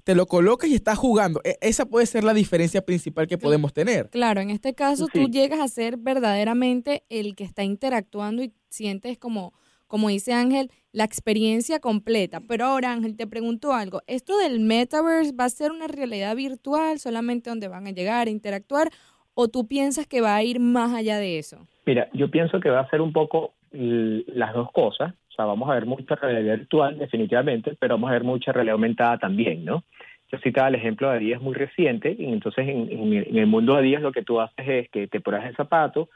te 0.03 0.15
lo 0.15 0.25
colocas 0.27 0.69
y 0.69 0.75
estás 0.75 0.97
jugando. 0.97 1.41
E, 1.43 1.57
esa 1.61 1.85
puede 1.85 2.05
ser 2.05 2.23
la 2.23 2.33
diferencia 2.33 2.81
principal 2.85 3.27
que 3.27 3.37
podemos 3.37 3.73
tener. 3.73 4.09
Claro, 4.09 4.41
en 4.41 4.49
este 4.49 4.73
caso 4.73 5.07
tú 5.11 5.27
llegas 5.27 5.59
a 5.59 5.67
ser 5.67 5.97
verdaderamente 5.97 7.03
el 7.09 7.35
que 7.35 7.43
está 7.43 7.63
interactuando 7.63 8.43
y 8.43 8.53
sientes 8.69 9.17
como 9.17 9.53
como 9.89 10.09
dice 10.09 10.33
Ángel, 10.33 10.69
la 10.91 11.03
experiencia 11.03 11.79
completa. 11.79 12.41
Pero 12.47 12.65
ahora, 12.65 12.93
Ángel, 12.93 13.17
te 13.17 13.25
pregunto 13.25 13.73
algo. 13.73 14.01
¿Esto 14.05 14.37
del 14.37 14.59
metaverse 14.59 15.33
va 15.33 15.45
a 15.45 15.49
ser 15.49 15.71
una 15.71 15.87
realidad 15.87 16.35
virtual 16.35 16.99
solamente 16.99 17.49
donde 17.49 17.67
van 17.67 17.87
a 17.87 17.91
llegar 17.91 18.27
a 18.27 18.29
interactuar 18.29 18.89
o 19.33 19.47
tú 19.47 19.67
piensas 19.67 20.05
que 20.05 20.21
va 20.21 20.35
a 20.35 20.43
ir 20.43 20.59
más 20.59 20.93
allá 20.93 21.17
de 21.17 21.39
eso? 21.39 21.67
Mira, 21.87 22.07
yo 22.13 22.29
pienso 22.29 22.59
que 22.59 22.69
va 22.69 22.81
a 22.81 22.89
ser 22.91 23.01
un 23.01 23.11
poco 23.11 23.53
las 23.71 24.53
dos 24.53 24.71
cosas. 24.71 25.13
O 25.29 25.31
sea, 25.33 25.45
vamos 25.45 25.69
a 25.69 25.73
ver 25.73 25.85
mucha 25.85 26.15
realidad 26.15 26.57
virtual 26.57 26.97
definitivamente, 26.97 27.75
pero 27.79 27.95
vamos 27.95 28.09
a 28.09 28.13
ver 28.13 28.23
mucha 28.23 28.51
realidad 28.51 28.73
aumentada 28.73 29.17
también, 29.17 29.63
¿no? 29.65 29.83
Yo 30.31 30.37
citaba 30.39 30.67
el 30.67 30.75
ejemplo 30.75 31.09
de 31.09 31.17
Adidas 31.17 31.41
muy 31.41 31.55
reciente, 31.55 32.15
y 32.17 32.25
entonces 32.25 32.67
en, 32.67 33.13
el 33.13 33.47
mundo 33.47 33.73
de 33.73 33.79
Adidas 33.79 34.01
lo 34.01 34.11
que 34.11 34.21
tú 34.21 34.39
haces 34.39 34.67
es 34.67 34.89
que 34.89 35.07
te 35.07 35.21
pones 35.21 35.45
el 35.45 35.55
zapato, 35.55 36.09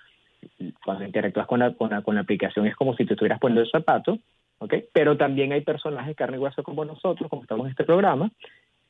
cuando 0.84 1.06
interactúas 1.06 1.48
con 1.48 1.60
la, 1.60 1.74
con 1.74 1.90
la, 1.90 2.02
con 2.02 2.16
la 2.16 2.22
aplicación 2.22 2.68
es 2.68 2.76
como 2.76 2.96
si 2.96 3.06
te 3.06 3.14
estuvieras 3.14 3.40
poniendo 3.40 3.62
el 3.62 3.72
zapato, 3.72 4.20
¿ok? 4.60 4.76
Pero 4.92 5.18
también 5.18 5.52
hay 5.52 5.62
personajes 5.62 6.16
carne 6.16 6.38
y 6.38 6.40
hueso 6.40 6.64
como 6.64 6.86
nosotros, 6.86 7.30
como 7.30 7.44
estamos 7.44 7.66
en 7.66 7.72
este 7.72 7.86
programa, 7.86 8.30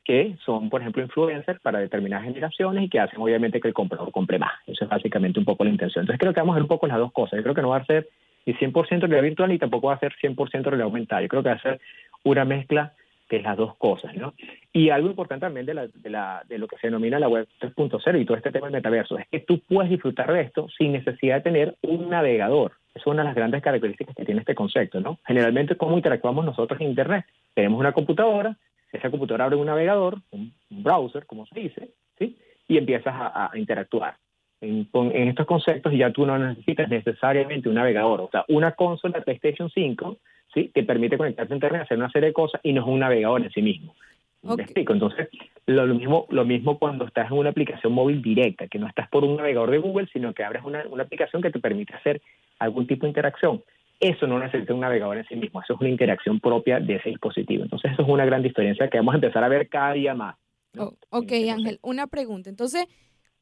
que 0.04 0.36
son, 0.44 0.68
por 0.68 0.82
ejemplo, 0.82 1.02
influencers 1.02 1.60
para 1.60 1.78
determinadas 1.78 2.26
generaciones 2.26 2.84
y 2.84 2.88
que 2.88 3.00
hacen 3.00 3.20
obviamente 3.20 3.60
que 3.60 3.68
el 3.68 3.74
comprador 3.74 4.12
compre 4.12 4.38
más. 4.38 4.52
Eso 4.66 4.84
es 4.84 4.90
básicamente 4.90 5.38
un 5.38 5.46
poco 5.46 5.64
la 5.64 5.70
intención. 5.70 6.02
Entonces 6.02 6.20
creo 6.20 6.34
que 6.34 6.40
vamos 6.40 6.54
a 6.54 6.56
ver 6.56 6.62
un 6.62 6.68
poco 6.68 6.86
las 6.86 6.98
dos 6.98 7.12
cosas. 7.12 7.38
Yo 7.38 7.42
creo 7.42 7.54
que 7.54 7.62
no 7.62 7.70
va 7.70 7.78
a 7.78 7.86
ser 7.86 8.08
ni 8.46 8.54
100% 8.54 9.00
realidad 9.00 9.22
virtual 9.22 9.50
ni 9.50 9.58
tampoco 9.58 9.88
va 9.88 9.94
a 9.94 10.00
ser 10.00 10.14
100% 10.20 10.64
realidad 10.64 10.82
aumentada. 10.82 11.22
Yo 11.22 11.28
creo 11.28 11.42
que 11.42 11.48
va 11.48 11.54
a 11.56 11.62
ser 11.62 11.80
una 12.24 12.44
mezcla 12.44 12.92
de 13.30 13.40
las 13.40 13.56
dos 13.56 13.76
cosas, 13.76 14.14
¿no? 14.16 14.34
Y 14.72 14.90
algo 14.90 15.08
importante 15.08 15.46
también 15.46 15.66
de, 15.66 15.74
la, 15.74 15.86
de, 15.86 16.10
la, 16.10 16.42
de 16.46 16.58
lo 16.58 16.68
que 16.68 16.76
se 16.76 16.88
denomina 16.88 17.18
la 17.18 17.28
web 17.28 17.48
3.0 17.60 18.20
y 18.20 18.24
todo 18.24 18.36
este 18.36 18.52
tema 18.52 18.66
del 18.66 18.74
metaverso 18.74 19.18
es 19.18 19.26
que 19.28 19.40
tú 19.40 19.60
puedes 19.60 19.90
disfrutar 19.90 20.32
de 20.32 20.42
esto 20.42 20.66
sin 20.76 20.92
necesidad 20.92 21.36
de 21.36 21.40
tener 21.42 21.76
un 21.82 22.10
navegador. 22.10 22.72
Es 22.94 23.06
una 23.06 23.22
de 23.22 23.28
las 23.28 23.34
grandes 23.34 23.62
características 23.62 24.14
que 24.14 24.24
tiene 24.24 24.40
este 24.40 24.54
concepto, 24.54 25.00
¿no? 25.00 25.18
Generalmente, 25.26 25.76
¿cómo 25.76 25.96
interactuamos 25.96 26.44
nosotros 26.44 26.80
en 26.80 26.88
Internet? 26.88 27.24
Tenemos 27.54 27.80
una 27.80 27.92
computadora, 27.92 28.56
esa 28.92 29.10
computadora 29.10 29.46
abre 29.46 29.56
un 29.56 29.66
navegador, 29.66 30.18
un, 30.30 30.52
browser, 30.70 31.26
como 31.26 31.46
se 31.46 31.58
dice, 31.58 31.90
¿sí? 32.18 32.38
Y 32.68 32.78
empiezas 32.78 33.14
a, 33.16 33.50
interactuar. 33.54 34.16
En, 34.64 34.88
en, 34.92 35.28
estos 35.28 35.46
conceptos 35.46 35.92
ya 35.92 36.10
tú 36.10 36.26
no 36.26 36.38
necesitas 36.38 36.88
necesariamente 36.88 37.68
un 37.68 37.74
navegador. 37.74 38.22
O 38.22 38.30
sea, 38.30 38.44
una 38.48 38.72
consola 38.72 39.20
PlayStation 39.20 39.70
5 39.70 40.18
¿sí? 40.52 40.70
que 40.74 40.82
permite 40.82 41.18
conectarse 41.18 41.52
a 41.52 41.56
Internet, 41.56 41.82
hacer 41.82 41.98
una 41.98 42.10
serie 42.10 42.28
de 42.28 42.32
cosas 42.32 42.60
y 42.62 42.72
no 42.72 42.82
es 42.82 42.86
un 42.86 43.00
navegador 43.00 43.42
en 43.42 43.50
sí 43.50 43.62
mismo. 43.62 43.94
¿Me 44.42 44.62
explico? 44.62 44.92
Entonces, 44.92 45.28
lo, 45.66 45.86
mismo, 45.86 46.26
lo 46.28 46.44
mismo 46.44 46.78
cuando 46.78 47.06
estás 47.06 47.30
en 47.30 47.38
una 47.38 47.50
aplicación 47.50 47.92
móvil 47.92 48.20
directa, 48.20 48.68
que 48.68 48.78
no 48.78 48.86
estás 48.86 49.08
por 49.08 49.24
un 49.24 49.36
navegador 49.36 49.70
de 49.70 49.78
Google, 49.78 50.08
sino 50.12 50.34
que 50.34 50.44
abres 50.44 50.62
una, 50.64 50.84
una 50.90 51.04
aplicación 51.04 51.40
que 51.40 51.50
te 51.50 51.60
permite 51.60 51.94
hacer 51.94 52.20
algún 52.58 52.86
tipo 52.86 53.06
de 53.06 53.10
interacción. 53.10 53.62
Eso 54.00 54.26
no 54.26 54.38
necesita 54.38 54.74
un 54.74 54.80
navegador 54.80 55.16
en 55.16 55.26
sí 55.26 55.36
mismo, 55.36 55.62
eso 55.62 55.74
es 55.74 55.80
una 55.80 55.88
interacción 55.88 56.40
propia 56.40 56.78
de 56.78 56.96
ese 56.96 57.08
dispositivo. 57.08 57.64
Entonces, 57.64 57.92
eso 57.92 58.02
es 58.02 58.08
una 58.08 58.26
gran 58.26 58.42
diferencia 58.42 58.88
que 58.88 58.98
vamos 58.98 59.14
a 59.14 59.16
empezar 59.16 59.42
a 59.42 59.48
ver 59.48 59.68
cada 59.68 59.94
día 59.94 60.14
más. 60.14 60.36
Oh, 60.76 60.92
ok, 61.10 61.32
Ángel, 61.50 61.78
una 61.82 62.06
pregunta. 62.06 62.50
Entonces, 62.50 62.86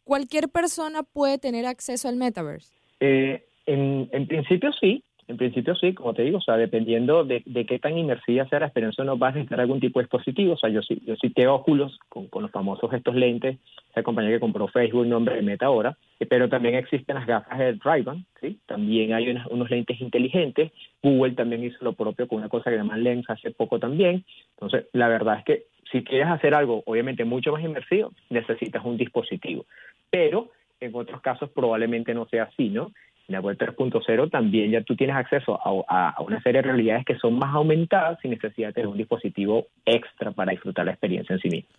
¿cualquier 0.05 0.49
persona 0.49 1.03
puede 1.03 1.39
tener 1.39 1.67
acceso 1.67 2.09
al 2.09 2.17
metaverse? 2.17 2.73
Eh, 3.01 3.45
en, 3.67 4.27
principio 4.27 4.73
sí, 4.73 5.03
en 5.29 5.37
principio 5.37 5.75
sí, 5.77 5.95
como 5.95 6.15
te 6.15 6.23
digo, 6.23 6.39
o 6.39 6.41
sea, 6.41 6.57
dependiendo 6.57 7.25
de, 7.25 7.43
qué 7.67 7.79
tan 7.79 7.97
inmersiva 7.97 8.49
sea 8.49 8.61
la 8.61 8.67
experiencia, 8.67 9.05
no 9.05 9.17
vas 9.17 9.33
a 9.33 9.37
necesitar 9.37 9.61
algún 9.61 9.81
tipo 9.81 9.99
de 9.99 10.05
dispositivo. 10.05 10.55
O 10.55 10.57
sea, 10.57 10.69
yo 10.69 10.83
sí, 10.83 11.01
yo 11.07 11.15
sí 11.17 11.31
tengo 11.31 11.55
óculos 11.55 11.99
con, 12.09 12.29
los 12.33 12.51
famosos 12.51 12.93
estos 12.93 13.15
lentes, 13.15 13.59
esa 13.91 14.03
compañía 14.03 14.33
que 14.33 14.41
compró 14.41 14.69
Facebook, 14.69 15.07
nombre 15.07 15.37
de 15.37 15.43
Meta 15.43 15.67
ahora, 15.67 15.97
eh, 16.19 16.27
pero 16.27 16.49
también 16.49 16.75
existen 16.75 17.17
las 17.17 17.27
gafas 17.27 17.59
de 17.59 17.79
ray 17.83 18.05
¿sí? 18.41 18.59
También 18.67 19.15
hay 19.15 19.35
unos 19.51 19.71
lentes 19.71 20.01
inteligentes. 20.01 20.73
Google 21.03 21.33
también 21.33 21.65
hizo 21.65 21.79
lo 21.85 21.93
propio 21.93 22.27
con 22.27 22.39
una 22.39 22.49
cosa 22.49 22.65
que 22.65 22.77
se 22.77 22.83
llama 22.83 22.97
Lens 22.97 23.29
hace 23.29 23.53
poco 23.53 23.79
también. 23.79 24.25
Entonces, 24.57 24.87
la 24.93 25.09
verdad 25.09 25.39
es 25.39 25.45
que 25.45 25.72
si 25.93 26.03
quieres 26.03 26.29
hacer 26.29 26.55
algo, 26.55 26.83
obviamente, 26.87 27.25
mucho 27.25 27.53
más 27.53 27.63
inmersivo, 27.63 28.13
necesitas 28.31 28.85
un 28.85 28.97
dispositivo. 28.97 29.67
Pero 30.11 30.51
en 30.81 30.95
otros 30.95 31.21
casos 31.21 31.51
probablemente 31.51 32.15
no 32.15 32.27
sea 32.27 32.45
así, 32.45 32.71
¿no? 32.71 32.91
En 33.29 33.35
la 33.35 33.41
web 33.41 33.57
3.0 33.57 34.31
también 34.31 34.73
ya 34.73 34.83
tú 34.83 34.97
tienes 34.97 35.15
acceso 35.15 35.59
a, 35.63 36.21
una 36.21 36.43
serie 36.43 36.61
de 36.61 36.69
realidades 36.69 37.05
que 37.05 37.17
son 37.19 37.39
más 37.39 37.55
aumentadas 37.55 38.19
sin 38.21 38.33
necesidad 38.33 38.69
de 38.69 38.75
tener 38.75 38.89
un 38.89 38.97
dispositivo 38.97 39.67
extra 39.87 40.33
para 40.33 40.51
disfrutar 40.51 40.87
la 40.87 40.93
experiencia 40.93 41.35
en 41.35 41.41
sí 41.41 41.49
mismo. 41.49 41.71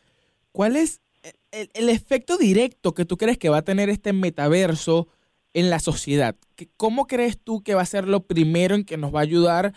¿Cuál 0.53 0.77
es 0.77 1.01
el, 1.51 1.89
efecto 1.89 2.37
directo 2.37 2.93
que 2.93 3.05
tú 3.05 3.17
crees 3.17 3.37
que 3.37 3.49
va 3.49 3.57
a 3.57 3.63
tener 3.63 3.89
este 3.89 4.13
metaverso 4.13 5.09
en 5.53 5.69
la 5.69 5.79
sociedad? 5.79 6.35
¿Cómo 6.77 7.07
crees 7.07 7.39
tú 7.39 7.61
que 7.61 7.75
va 7.75 7.81
a 7.81 7.85
ser 7.85 8.07
lo 8.07 8.21
primero 8.21 8.75
en 8.75 8.85
que 8.85 8.97
nos 8.97 9.13
va 9.13 9.19
a 9.19 9.23
ayudar? 9.23 9.73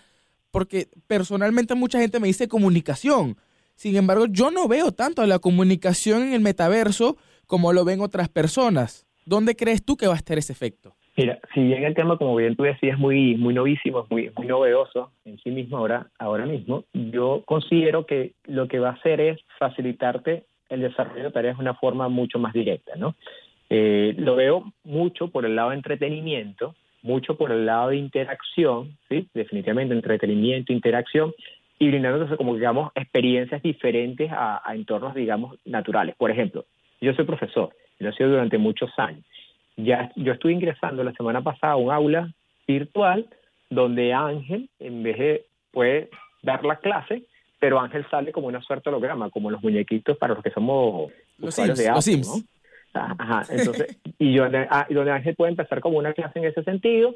Porque 0.52 0.88
personalmente 1.08 1.74
mucha 1.74 1.98
gente 1.98 2.20
me 2.20 2.28
dice 2.28 2.46
comunicación. 2.46 3.36
Sin 3.76 3.94
embargo, 3.96 4.26
yo 4.28 4.50
no 4.50 4.68
veo 4.68 4.90
tanto 4.90 5.24
la 5.26 5.38
comunicación 5.38 6.22
en 6.22 6.32
el 6.32 6.40
metaverso 6.40 7.16
como 7.46 7.72
lo 7.72 7.84
ven 7.84 8.00
otras 8.00 8.28
personas. 8.28 9.06
¿Dónde 9.26 9.54
crees 9.54 9.84
tú 9.84 9.96
que 9.96 10.06
va 10.06 10.14
a 10.14 10.16
estar 10.16 10.38
ese 10.38 10.52
efecto? 10.52 10.94
Mira, 11.16 11.38
si 11.54 11.62
bien 11.62 11.84
el 11.84 11.94
tema, 11.94 12.16
como 12.16 12.36
bien 12.36 12.56
tú 12.56 12.64
decías, 12.64 12.94
es 12.94 12.98
muy, 12.98 13.36
muy 13.36 13.54
novísimo, 13.54 14.00
es 14.00 14.10
muy, 14.10 14.30
muy 14.36 14.46
novedoso 14.46 15.12
en 15.24 15.38
sí 15.38 15.50
mismo 15.50 15.78
ahora, 15.78 16.08
ahora 16.18 16.46
mismo, 16.46 16.84
yo 16.92 17.42
considero 17.46 18.06
que 18.06 18.32
lo 18.44 18.66
que 18.68 18.78
va 18.78 18.90
a 18.90 18.92
hacer 18.92 19.20
es 19.20 19.38
facilitarte 19.58 20.44
el 20.68 20.80
desarrollo 20.80 21.24
de 21.24 21.30
tareas 21.30 21.56
de 21.56 21.62
una 21.62 21.74
forma 21.74 22.08
mucho 22.08 22.38
más 22.38 22.52
directa, 22.52 22.96
¿no? 22.96 23.14
Eh, 23.70 24.14
lo 24.18 24.36
veo 24.36 24.72
mucho 24.84 25.28
por 25.28 25.44
el 25.44 25.56
lado 25.56 25.70
de 25.70 25.76
entretenimiento, 25.76 26.74
mucho 27.02 27.36
por 27.36 27.50
el 27.50 27.66
lado 27.66 27.90
de 27.90 27.96
interacción, 27.96 28.96
¿sí? 29.08 29.28
Definitivamente 29.32 29.94
entretenimiento, 29.94 30.72
interacción, 30.72 31.32
y 31.78 31.88
brindándose 31.88 32.36
como, 32.36 32.54
digamos, 32.54 32.92
experiencias 32.94 33.62
diferentes 33.62 34.30
a, 34.32 34.62
a 34.64 34.74
entornos, 34.74 35.14
digamos, 35.14 35.58
naturales. 35.64 36.14
Por 36.16 36.30
ejemplo, 36.30 36.64
yo 37.00 37.12
soy 37.14 37.24
profesor, 37.24 37.74
lo 37.98 38.10
he 38.10 38.12
sido 38.14 38.30
durante 38.30 38.58
muchos 38.58 38.90
años 38.98 39.24
ya 39.76 40.10
yo 40.16 40.32
estuve 40.32 40.52
ingresando 40.52 41.04
la 41.04 41.12
semana 41.12 41.42
pasada 41.42 41.74
a 41.74 41.76
un 41.76 41.92
aula 41.92 42.32
virtual 42.66 43.26
donde 43.68 44.12
Ángel, 44.12 44.68
en 44.78 45.02
vez 45.02 45.18
de 45.18 45.44
puede 45.72 46.08
dar 46.42 46.64
la 46.64 46.76
clase, 46.76 47.24
pero 47.58 47.80
Ángel 47.80 48.06
sale 48.10 48.32
como 48.32 48.46
una 48.46 48.62
suerte 48.62 48.88
holograma, 48.88 49.30
como 49.30 49.50
los 49.50 49.62
muñequitos 49.62 50.16
para 50.16 50.34
los 50.34 50.42
que 50.42 50.50
somos 50.50 51.10
los 51.38 51.54
Sims, 51.54 51.78
de 51.78 51.88
Apple, 51.88 52.16
¿no? 52.18 52.42
Ajá, 52.94 53.44
entonces, 53.50 53.98
y 54.18 54.32
yo, 54.32 54.46
ah, 54.70 54.86
donde 54.88 55.10
Ángel 55.10 55.34
puede 55.34 55.50
empezar 55.50 55.80
como 55.80 55.98
una 55.98 56.14
clase 56.14 56.38
en 56.38 56.46
ese 56.46 56.62
sentido, 56.62 57.14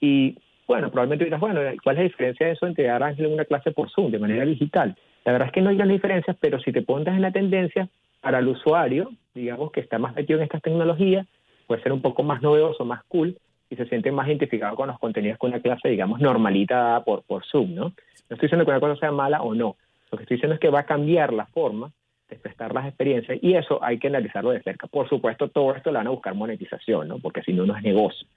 y 0.00 0.38
bueno, 0.70 0.88
probablemente 0.88 1.24
dirás, 1.24 1.40
bueno, 1.40 1.62
¿cuál 1.82 1.96
es 1.96 1.98
la 1.98 2.08
diferencia 2.08 2.46
de 2.46 2.52
eso 2.52 2.64
entre 2.64 2.84
dar 2.84 3.02
Ángel 3.02 3.26
una 3.26 3.44
clase 3.44 3.72
por 3.72 3.90
Zoom 3.90 4.12
de 4.12 4.20
manera 4.20 4.44
digital? 4.44 4.96
La 5.24 5.32
verdad 5.32 5.48
es 5.48 5.52
que 5.52 5.62
no 5.62 5.70
hay 5.70 5.76
grandes 5.76 5.96
diferencias, 5.96 6.36
pero 6.38 6.60
si 6.60 6.70
te 6.70 6.82
pones 6.82 7.08
en 7.08 7.22
la 7.22 7.32
tendencia, 7.32 7.88
para 8.20 8.38
el 8.38 8.46
usuario, 8.46 9.10
digamos 9.34 9.72
que 9.72 9.80
está 9.80 9.98
más 9.98 10.14
metido 10.14 10.38
en 10.38 10.44
estas 10.44 10.62
tecnologías, 10.62 11.26
puede 11.66 11.82
ser 11.82 11.92
un 11.92 12.00
poco 12.00 12.22
más 12.22 12.40
novedoso, 12.40 12.84
más 12.84 13.02
cool, 13.08 13.36
y 13.68 13.74
se 13.74 13.84
siente 13.86 14.12
más 14.12 14.28
identificado 14.28 14.76
con 14.76 14.86
los 14.86 15.00
contenidos 15.00 15.40
que 15.40 15.46
una 15.46 15.58
clase, 15.58 15.88
digamos, 15.88 16.20
normalita 16.20 17.02
por, 17.04 17.24
por 17.24 17.44
Zoom, 17.46 17.74
¿no? 17.74 17.84
No 17.86 17.92
estoy 18.28 18.46
diciendo 18.46 18.64
que 18.64 18.70
una 18.70 18.78
cosa 18.78 18.94
sea 18.94 19.10
mala 19.10 19.42
o 19.42 19.56
no. 19.56 19.74
Lo 20.12 20.18
que 20.18 20.22
estoy 20.22 20.36
diciendo 20.36 20.54
es 20.54 20.60
que 20.60 20.70
va 20.70 20.80
a 20.80 20.86
cambiar 20.86 21.32
la 21.32 21.46
forma 21.46 21.90
de 22.28 22.36
prestar 22.36 22.72
las 22.72 22.86
experiencias 22.86 23.40
y 23.42 23.54
eso 23.54 23.82
hay 23.82 23.98
que 23.98 24.06
analizarlo 24.06 24.50
de 24.50 24.62
cerca. 24.62 24.86
Por 24.86 25.08
supuesto, 25.08 25.48
todo 25.48 25.74
esto 25.74 25.90
lo 25.90 25.98
van 25.98 26.06
a 26.06 26.10
buscar 26.10 26.36
monetización, 26.36 27.08
¿no? 27.08 27.18
Porque 27.18 27.42
si 27.42 27.52
no, 27.52 27.66
no 27.66 27.76
es 27.76 27.82
negocio. 27.82 28.28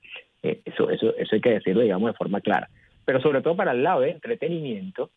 Eh, 0.44 0.62
eso, 0.66 0.90
eso, 0.90 1.16
eso 1.16 1.36
hay 1.36 1.42
que 1.42 1.52
decirlo, 1.52 1.82
digamos, 1.82 2.12
de 2.12 2.18
forma 2.18 2.42
clara. 2.42 2.70
Pero 3.06 3.22
sobre 3.22 3.42
todo 3.42 3.56
para 3.56 3.72
el 3.72 3.84
lado 3.84 4.02
de 4.02 4.12
entretenimiento 4.12 5.10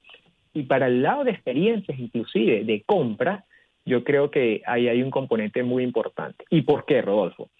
y 0.55 0.63
para 0.63 0.87
el 0.87 1.03
lado 1.03 1.25
de 1.25 1.33
experiencias, 1.33 1.99
inclusive 1.99 2.65
de 2.65 2.83
compra, 2.87 3.45
yo 3.85 4.03
creo 4.05 4.31
que 4.31 4.63
ahí 4.67 4.89
hay 4.89 5.03
un 5.03 5.11
componente 5.11 5.63
muy 5.63 5.85
importante. 5.85 6.45
¿Y 6.51 6.63
por 6.63 6.85
qué, 6.85 7.03
Rodolfo? 7.03 7.51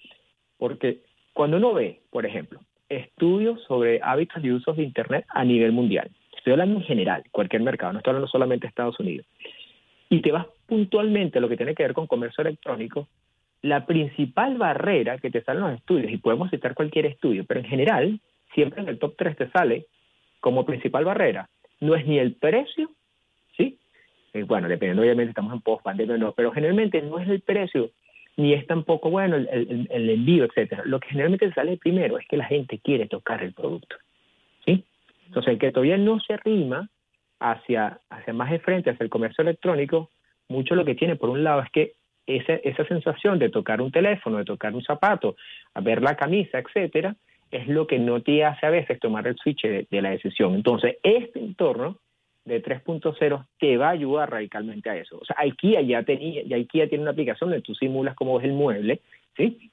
Porque 0.59 1.03
cuando 1.33 1.59
uno 1.59 1.75
ve, 1.75 2.01
por 2.11 2.27
ejemplo, 2.27 2.61
estudios 2.89 3.63
sobre 3.65 4.01
hábitos 4.03 4.43
y 4.43 4.51
usos 4.51 4.77
de 4.77 4.83
Internet 4.83 5.25
a 5.29 5.45
nivel 5.45 5.73
mundial, 5.73 6.11
estoy 6.37 6.53
hablando 6.53 6.81
en 6.81 6.85
general, 6.87 7.25
cualquier 7.31 7.63
mercado, 7.63 7.93
no 7.93 7.99
estoy 7.99 8.13
hablando 8.13 8.29
solamente 8.29 8.67
de 8.67 8.69
Estados 8.69 8.99
Unidos, 8.99 9.27
y 10.09 10.21
te 10.21 10.33
vas 10.33 10.47
puntualmente 10.67 11.39
a 11.39 11.41
lo 11.41 11.49
que 11.49 11.57
tiene 11.57 11.75
que 11.75 11.83
ver 11.83 11.93
con 11.93 12.07
comercio 12.07 12.43
electrónico, 12.43 13.09
la 13.63 13.87
principal 13.87 14.57
barrera 14.57 15.19
que 15.19 15.31
te 15.31 15.43
salen 15.43 15.63
los 15.63 15.75
estudios, 15.75 16.13
y 16.13 16.19
podemos 16.19 16.51
citar 16.51 16.75
cualquier 16.75 17.07
estudio, 17.07 17.45
pero 17.45 17.61
en 17.61 17.67
general, 17.67 18.21
siempre 18.55 18.83
en 18.83 18.89
el 18.89 18.99
top 18.99 19.15
3 19.17 19.37
te 19.37 19.51
sale 19.51 19.87
como 20.41 20.65
principal 20.65 21.05
barrera, 21.05 21.49
no 21.81 21.95
es 21.95 22.07
ni 22.07 22.19
el 22.19 22.35
precio, 22.35 22.91
¿sí? 23.57 23.79
Eh, 24.33 24.43
bueno, 24.45 24.69
dependiendo 24.69 25.03
obviamente 25.03 25.31
estamos 25.31 25.53
en 25.53 25.61
post-pandemia 25.61 26.15
o 26.15 26.19
no, 26.19 26.33
pero 26.33 26.53
generalmente 26.53 27.03
no 27.03 27.19
es 27.19 27.29
el 27.29 27.41
precio, 27.41 27.91
ni 28.37 28.53
es 28.53 28.67
tampoco 28.67 29.11
bueno 29.11 29.37
el, 29.37 29.89
envío, 29.91 30.45
etcétera. 30.45 30.83
Lo 30.85 31.01
que 31.01 31.09
generalmente 31.09 31.53
sale 31.53 31.79
primero 31.79 32.19
es 32.19 32.27
que 32.29 32.37
la 32.37 32.45
gente 32.45 32.79
quiere 32.79 33.07
tocar 33.07 33.43
el 33.43 33.55
producto. 33.55 33.97
¿sí? 34.65 34.85
Entonces, 35.27 35.55
el 35.55 35.59
que 35.59 35.73
todavía 35.73 35.97
no 35.97 36.21
se 36.21 36.35
arrima 36.35 36.89
hacia, 37.41 37.99
hacia 38.11 38.33
más 38.35 38.51
de 38.51 38.59
frente, 38.59 38.91
hacia 38.91 39.05
el 39.05 39.11
comercio 39.11 39.43
electrónico, 39.43 40.11
mucho 40.49 40.75
lo 40.75 40.85
que 40.85 40.95
tiene, 40.95 41.17
por 41.17 41.31
un 41.31 41.43
lado, 41.43 41.63
es 41.63 41.71
que 41.71 41.95
esa, 42.27 42.55
esa 42.55 42.85
sensación 42.87 43.39
de 43.39 43.51
tocar 43.51 43.81
un 43.81 43.93
teléfono, 43.93 44.39
de 44.39 44.45
tocar 44.45 44.75
un 44.75 44.83
zapato, 44.83 45.37
a 45.75 45.81
ver 45.81 46.03
la 46.03 46.17
camisa, 46.17 46.59
etcétera, 46.59 47.17
es 47.51 47.69
lo 47.69 47.87
que 47.87 47.99
no 47.99 48.23
te 48.23 48.45
hace 48.45 48.67
a 48.67 48.71
veces 48.71 48.99
tomar 48.99 49.27
el 49.27 49.37
switch 49.37 49.63
de 49.63 50.03
la 50.03 50.11
decisión. 50.11 50.55
Entonces, 50.55 50.97
este 51.03 51.39
entorno 51.39 51.99
de 52.47 52.63
3.0 52.63 53.47
te 53.59 53.77
va 53.77 53.89
a 53.89 53.91
ayudar 53.91 54.31
radicalmente 54.31 54.89
a 54.89 54.97
eso. 54.97 55.19
O 55.21 55.25
sea, 55.25 55.37
IKEA 55.41 55.83
ya 55.83 56.03
tenía, 56.05 56.43
ya 56.45 56.57
IKEA 56.57 56.89
tiene 56.89 57.03
una 57.03 57.11
aplicación 57.11 57.51
donde 57.51 57.63
tú 57.63 57.75
simulas 57.75 58.15
cómo 58.15 58.39
es 58.39 58.45
el 58.45 58.53
mueble, 58.53 59.01
¿sí? 59.37 59.71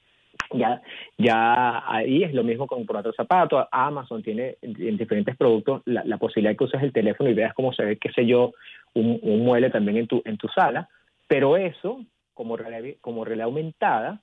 Ya, 0.52 0.82
ya 1.16 1.84
ahí 1.86 2.24
es 2.24 2.34
lo 2.34 2.42
mismo 2.42 2.66
con 2.66 2.84
por 2.84 2.96
otro 2.96 3.12
zapato. 3.12 3.66
Amazon 3.70 4.22
tiene 4.22 4.56
en 4.60 4.96
diferentes 4.96 5.36
productos 5.36 5.82
la, 5.86 6.18
posibilidad 6.18 6.50
de 6.50 6.56
que 6.56 6.64
uses 6.64 6.82
el 6.82 6.92
teléfono 6.92 7.30
y 7.30 7.34
veas 7.34 7.54
cómo 7.54 7.72
se 7.72 7.84
ve, 7.84 7.96
qué 7.96 8.10
sé 8.10 8.26
yo, 8.26 8.52
un, 8.94 9.44
mueble 9.44 9.70
también 9.70 9.98
en 9.98 10.06
tu, 10.08 10.20
en 10.24 10.36
tu 10.36 10.48
sala. 10.48 10.88
Pero 11.28 11.56
eso, 11.56 12.04
como 12.34 12.56
realidad, 12.56 12.96
como 13.00 13.24
realidad 13.24 13.46
aumentada, 13.46 14.20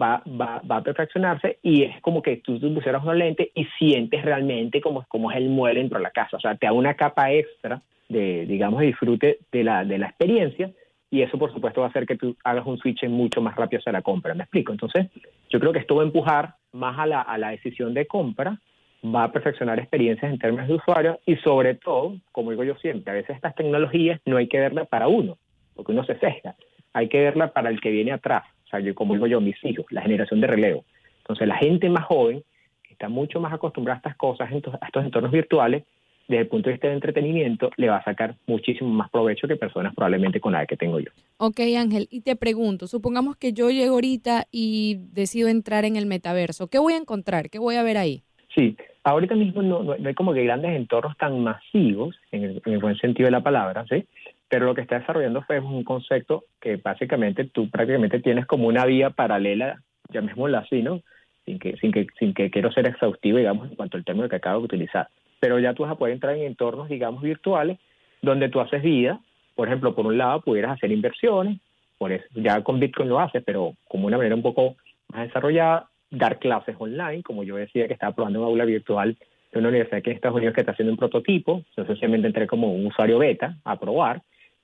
Va, 0.00 0.22
va, 0.26 0.60
va 0.68 0.76
a 0.78 0.82
perfeccionarse 0.82 1.58
y 1.62 1.84
es 1.84 2.00
como 2.00 2.22
que 2.22 2.38
tú, 2.38 2.58
tú 2.58 2.72
pusieras 2.74 3.02
una 3.04 3.14
lente 3.14 3.52
y 3.54 3.66
sientes 3.78 4.24
realmente 4.24 4.80
como, 4.80 5.04
como 5.08 5.30
es 5.30 5.36
el 5.36 5.48
mueble 5.48 5.80
dentro 5.80 5.98
de 5.98 6.02
la 6.02 6.10
casa. 6.10 6.36
O 6.36 6.40
sea, 6.40 6.56
te 6.56 6.66
da 6.66 6.72
una 6.72 6.94
capa 6.94 7.32
extra 7.32 7.82
de, 8.08 8.46
digamos, 8.46 8.80
disfrute 8.80 9.38
de 9.52 9.64
la, 9.64 9.84
de 9.84 9.98
la 9.98 10.06
experiencia 10.06 10.70
y 11.10 11.22
eso, 11.22 11.38
por 11.38 11.52
supuesto, 11.52 11.80
va 11.80 11.88
a 11.88 11.90
hacer 11.90 12.06
que 12.06 12.16
tú 12.16 12.36
hagas 12.44 12.66
un 12.66 12.78
switch 12.78 13.04
mucho 13.08 13.40
más 13.40 13.56
rápido 13.56 13.80
hacia 13.80 13.92
la 13.92 14.02
compra. 14.02 14.34
¿Me 14.34 14.44
explico? 14.44 14.72
Entonces, 14.72 15.06
yo 15.48 15.58
creo 15.58 15.72
que 15.72 15.80
esto 15.80 15.96
va 15.96 16.02
a 16.02 16.06
empujar 16.06 16.54
más 16.72 16.98
a 16.98 17.06
la, 17.06 17.20
a 17.20 17.36
la 17.36 17.50
decisión 17.50 17.94
de 17.94 18.06
compra, 18.06 18.60
va 19.04 19.24
a 19.24 19.32
perfeccionar 19.32 19.78
experiencias 19.78 20.30
en 20.30 20.38
términos 20.38 20.68
de 20.68 20.74
usuario 20.74 21.18
y 21.26 21.36
sobre 21.36 21.74
todo, 21.74 22.16
como 22.32 22.50
digo 22.50 22.64
yo 22.64 22.74
siempre, 22.76 23.10
a 23.10 23.14
veces 23.14 23.36
estas 23.36 23.54
tecnologías 23.54 24.20
no 24.26 24.36
hay 24.36 24.46
que 24.46 24.60
verlas 24.60 24.86
para 24.88 25.08
uno, 25.08 25.38
porque 25.74 25.92
uno 25.92 26.04
se 26.04 26.18
sesga, 26.18 26.54
hay 26.92 27.08
que 27.08 27.20
verla 27.20 27.52
para 27.52 27.70
el 27.70 27.80
que 27.80 27.90
viene 27.90 28.12
atrás. 28.12 28.44
O 28.66 28.68
sea, 28.68 28.80
yo, 28.80 28.94
como 28.94 29.14
digo 29.14 29.26
yo, 29.26 29.40
mis 29.40 29.56
hijos, 29.64 29.86
la 29.90 30.02
generación 30.02 30.40
de 30.40 30.46
relevo. 30.46 30.84
Entonces, 31.18 31.48
la 31.48 31.56
gente 31.56 31.88
más 31.88 32.04
joven, 32.04 32.42
que 32.82 32.92
está 32.92 33.08
mucho 33.08 33.40
más 33.40 33.52
acostumbrada 33.52 33.96
a 33.96 34.00
estas 34.00 34.16
cosas, 34.16 34.50
a 34.50 34.86
estos 34.86 35.04
entornos 35.04 35.32
virtuales, 35.32 35.84
desde 36.30 36.42
el 36.42 36.48
punto 36.48 36.68
de 36.68 36.74
vista 36.74 36.86
de 36.86 36.94
entretenimiento, 36.94 37.70
le 37.76 37.88
va 37.88 37.96
a 37.96 38.04
sacar 38.04 38.36
muchísimo 38.46 38.88
más 38.88 39.10
provecho 39.10 39.48
que 39.48 39.56
personas 39.56 39.94
probablemente 39.94 40.38
con 40.40 40.52
la 40.52 40.64
que 40.64 40.76
tengo 40.76 41.00
yo. 41.00 41.10
Ok, 41.38 41.58
Ángel, 41.76 42.06
y 42.10 42.20
te 42.20 42.36
pregunto, 42.36 42.86
supongamos 42.86 43.36
que 43.36 43.52
yo 43.52 43.70
llego 43.70 43.94
ahorita 43.94 44.46
y 44.52 44.98
decido 45.12 45.48
entrar 45.48 45.84
en 45.84 45.96
el 45.96 46.06
metaverso, 46.06 46.68
¿qué 46.68 46.78
voy 46.78 46.92
a 46.92 46.98
encontrar? 46.98 47.50
¿Qué 47.50 47.58
voy 47.58 47.74
a 47.74 47.82
ver 47.82 47.96
ahí? 47.96 48.22
Sí, 48.54 48.76
ahorita 49.02 49.34
mismo 49.34 49.62
no, 49.62 49.82
no, 49.82 49.92
hay 49.92 50.14
como 50.14 50.32
que 50.32 50.44
grandes 50.44 50.76
entornos 50.76 51.16
tan 51.16 51.40
masivos, 51.40 52.16
en 52.30 52.44
el, 52.44 52.62
en 52.64 52.72
el, 52.74 52.78
buen 52.78 52.96
sentido 52.96 53.26
de 53.26 53.32
la 53.32 53.42
palabra, 53.42 53.84
¿sí? 53.88 54.04
Pero 54.50 54.66
lo 54.66 54.74
que 54.74 54.80
está 54.80 54.98
desarrollando 54.98 55.42
fue 55.42 55.60
un 55.60 55.84
concepto 55.84 56.44
que 56.60 56.76
básicamente 56.76 57.44
tú 57.44 57.70
prácticamente 57.70 58.18
tienes 58.18 58.46
como 58.46 58.66
una 58.66 58.84
vía 58.84 59.10
paralela, 59.10 59.80
llamémosla 60.08 60.58
así, 60.58 60.82
¿no? 60.82 61.00
Sin 61.46 61.60
que, 61.60 61.76
sin 61.76 61.92
que, 61.92 62.08
sin 62.18 62.34
que 62.34 62.50
quiero 62.50 62.72
ser 62.72 62.88
exhaustivo, 62.88 63.38
digamos, 63.38 63.70
en 63.70 63.76
cuanto 63.76 63.96
al 63.96 64.04
término 64.04 64.28
que 64.28 64.36
acabo 64.36 64.58
de 64.58 64.64
utilizar. 64.64 65.08
Pero 65.38 65.60
ya 65.60 65.72
tú 65.72 65.84
vas 65.84 65.92
a 65.92 65.94
poder 65.94 66.14
entrar 66.14 66.34
en 66.34 66.42
entornos, 66.42 66.88
digamos, 66.88 67.22
virtuales, 67.22 67.78
donde 68.22 68.48
tú 68.48 68.60
haces 68.60 68.82
vida, 68.82 69.20
por 69.54 69.68
ejemplo, 69.68 69.94
por 69.94 70.06
un 70.06 70.18
lado 70.18 70.40
pudieras 70.40 70.72
hacer 70.72 70.90
inversiones, 70.90 71.58
por 71.96 72.10
eso, 72.10 72.26
ya 72.34 72.60
con 72.62 72.80
Bitcoin 72.80 73.08
lo 73.08 73.20
haces, 73.20 73.44
pero 73.46 73.74
como 73.86 74.08
una 74.08 74.16
manera 74.16 74.34
un 74.34 74.42
poco 74.42 74.74
más 75.12 75.28
desarrollada, 75.28 75.88
dar 76.10 76.40
clases 76.40 76.74
online, 76.76 77.22
como 77.22 77.44
yo 77.44 77.54
decía 77.54 77.86
que 77.86 77.92
estaba 77.92 78.16
probando 78.16 78.40
un 78.40 78.46
aula 78.46 78.64
virtual 78.64 79.16
de 79.52 79.58
una 79.58 79.68
universidad 79.68 79.98
aquí 79.98 80.10
en 80.10 80.16
Estados 80.16 80.36
Unidos 80.36 80.54
que 80.54 80.60
está 80.62 80.72
haciendo 80.72 80.92
un 80.92 80.98
prototipo, 80.98 81.62
yo 81.76 81.84
sencillamente 81.84 82.26
entré 82.26 82.48
como 82.48 82.72
un 82.72 82.86
usuario 82.86 83.18
beta 83.18 83.56
a 83.64 83.78
probar, 83.78 84.22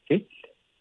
¿sí? 0.08 0.28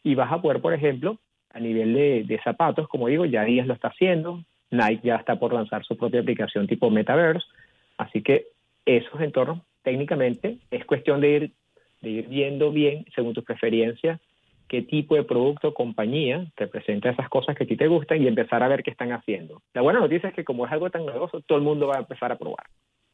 Y 0.04 0.16
vas 0.16 0.32
a 0.32 0.42
poder, 0.42 0.62
por 0.62 0.74
ejemplo, 0.74 1.20
a 1.50 1.60
nivel 1.60 1.94
de, 2.28 2.40
zapatos, 2.44 2.88
como 2.88 3.08
digo, 3.08 3.26
ya 3.26 3.44
Díaz 3.44 3.66
lo 3.66 3.74
está 3.74 3.88
haciendo, 3.88 4.44
Nike 4.72 5.08
ya 5.08 5.16
está 5.16 5.38
por 5.40 5.54
lanzar 5.54 5.86
su 5.86 5.96
propia 5.96 6.20
aplicación 6.20 6.68
tipo 6.68 6.90
Metaverse, 6.90 7.48
así 7.98 8.22
que 8.22 8.48
esos 8.86 9.20
entornos 9.22 9.60
técnicamente 9.82 10.58
es 10.70 10.86
cuestión 10.86 11.22
de 11.22 11.30
ir, 11.30 11.52
de 12.02 12.10
ir 12.10 12.28
viendo 12.28 12.72
bien, 12.72 13.06
según 13.16 13.34
tus 13.34 13.46
preferencias, 13.46 14.20
qué 14.68 14.82
tipo 14.82 15.16
de 15.16 15.24
producto 15.24 15.70
o 15.70 15.74
compañía 15.74 16.46
representa 16.58 17.10
esas 17.10 17.30
cosas 17.30 17.56
que 17.56 17.64
a 17.64 17.68
ti 17.68 17.78
te 17.78 17.88
gustan 17.88 18.22
y 18.22 18.28
empezar 18.28 18.64
a 18.64 18.68
ver 18.68 18.84
qué 18.84 18.92
están 18.92 19.12
haciendo. 19.12 19.62
La 19.74 19.82
buena 19.82 20.00
noticia 20.00 20.30
es 20.30 20.36
que 20.36 20.44
como 20.44 20.66
es 20.66 20.72
algo 20.72 20.90
tan 20.90 21.06
novedoso, 21.06 21.42
todo 21.42 21.58
el 21.58 21.64
mundo 21.64 21.88
va 21.88 21.96
a 21.96 22.00
empezar 22.00 22.32
a 22.32 22.38
probar. 22.38 22.66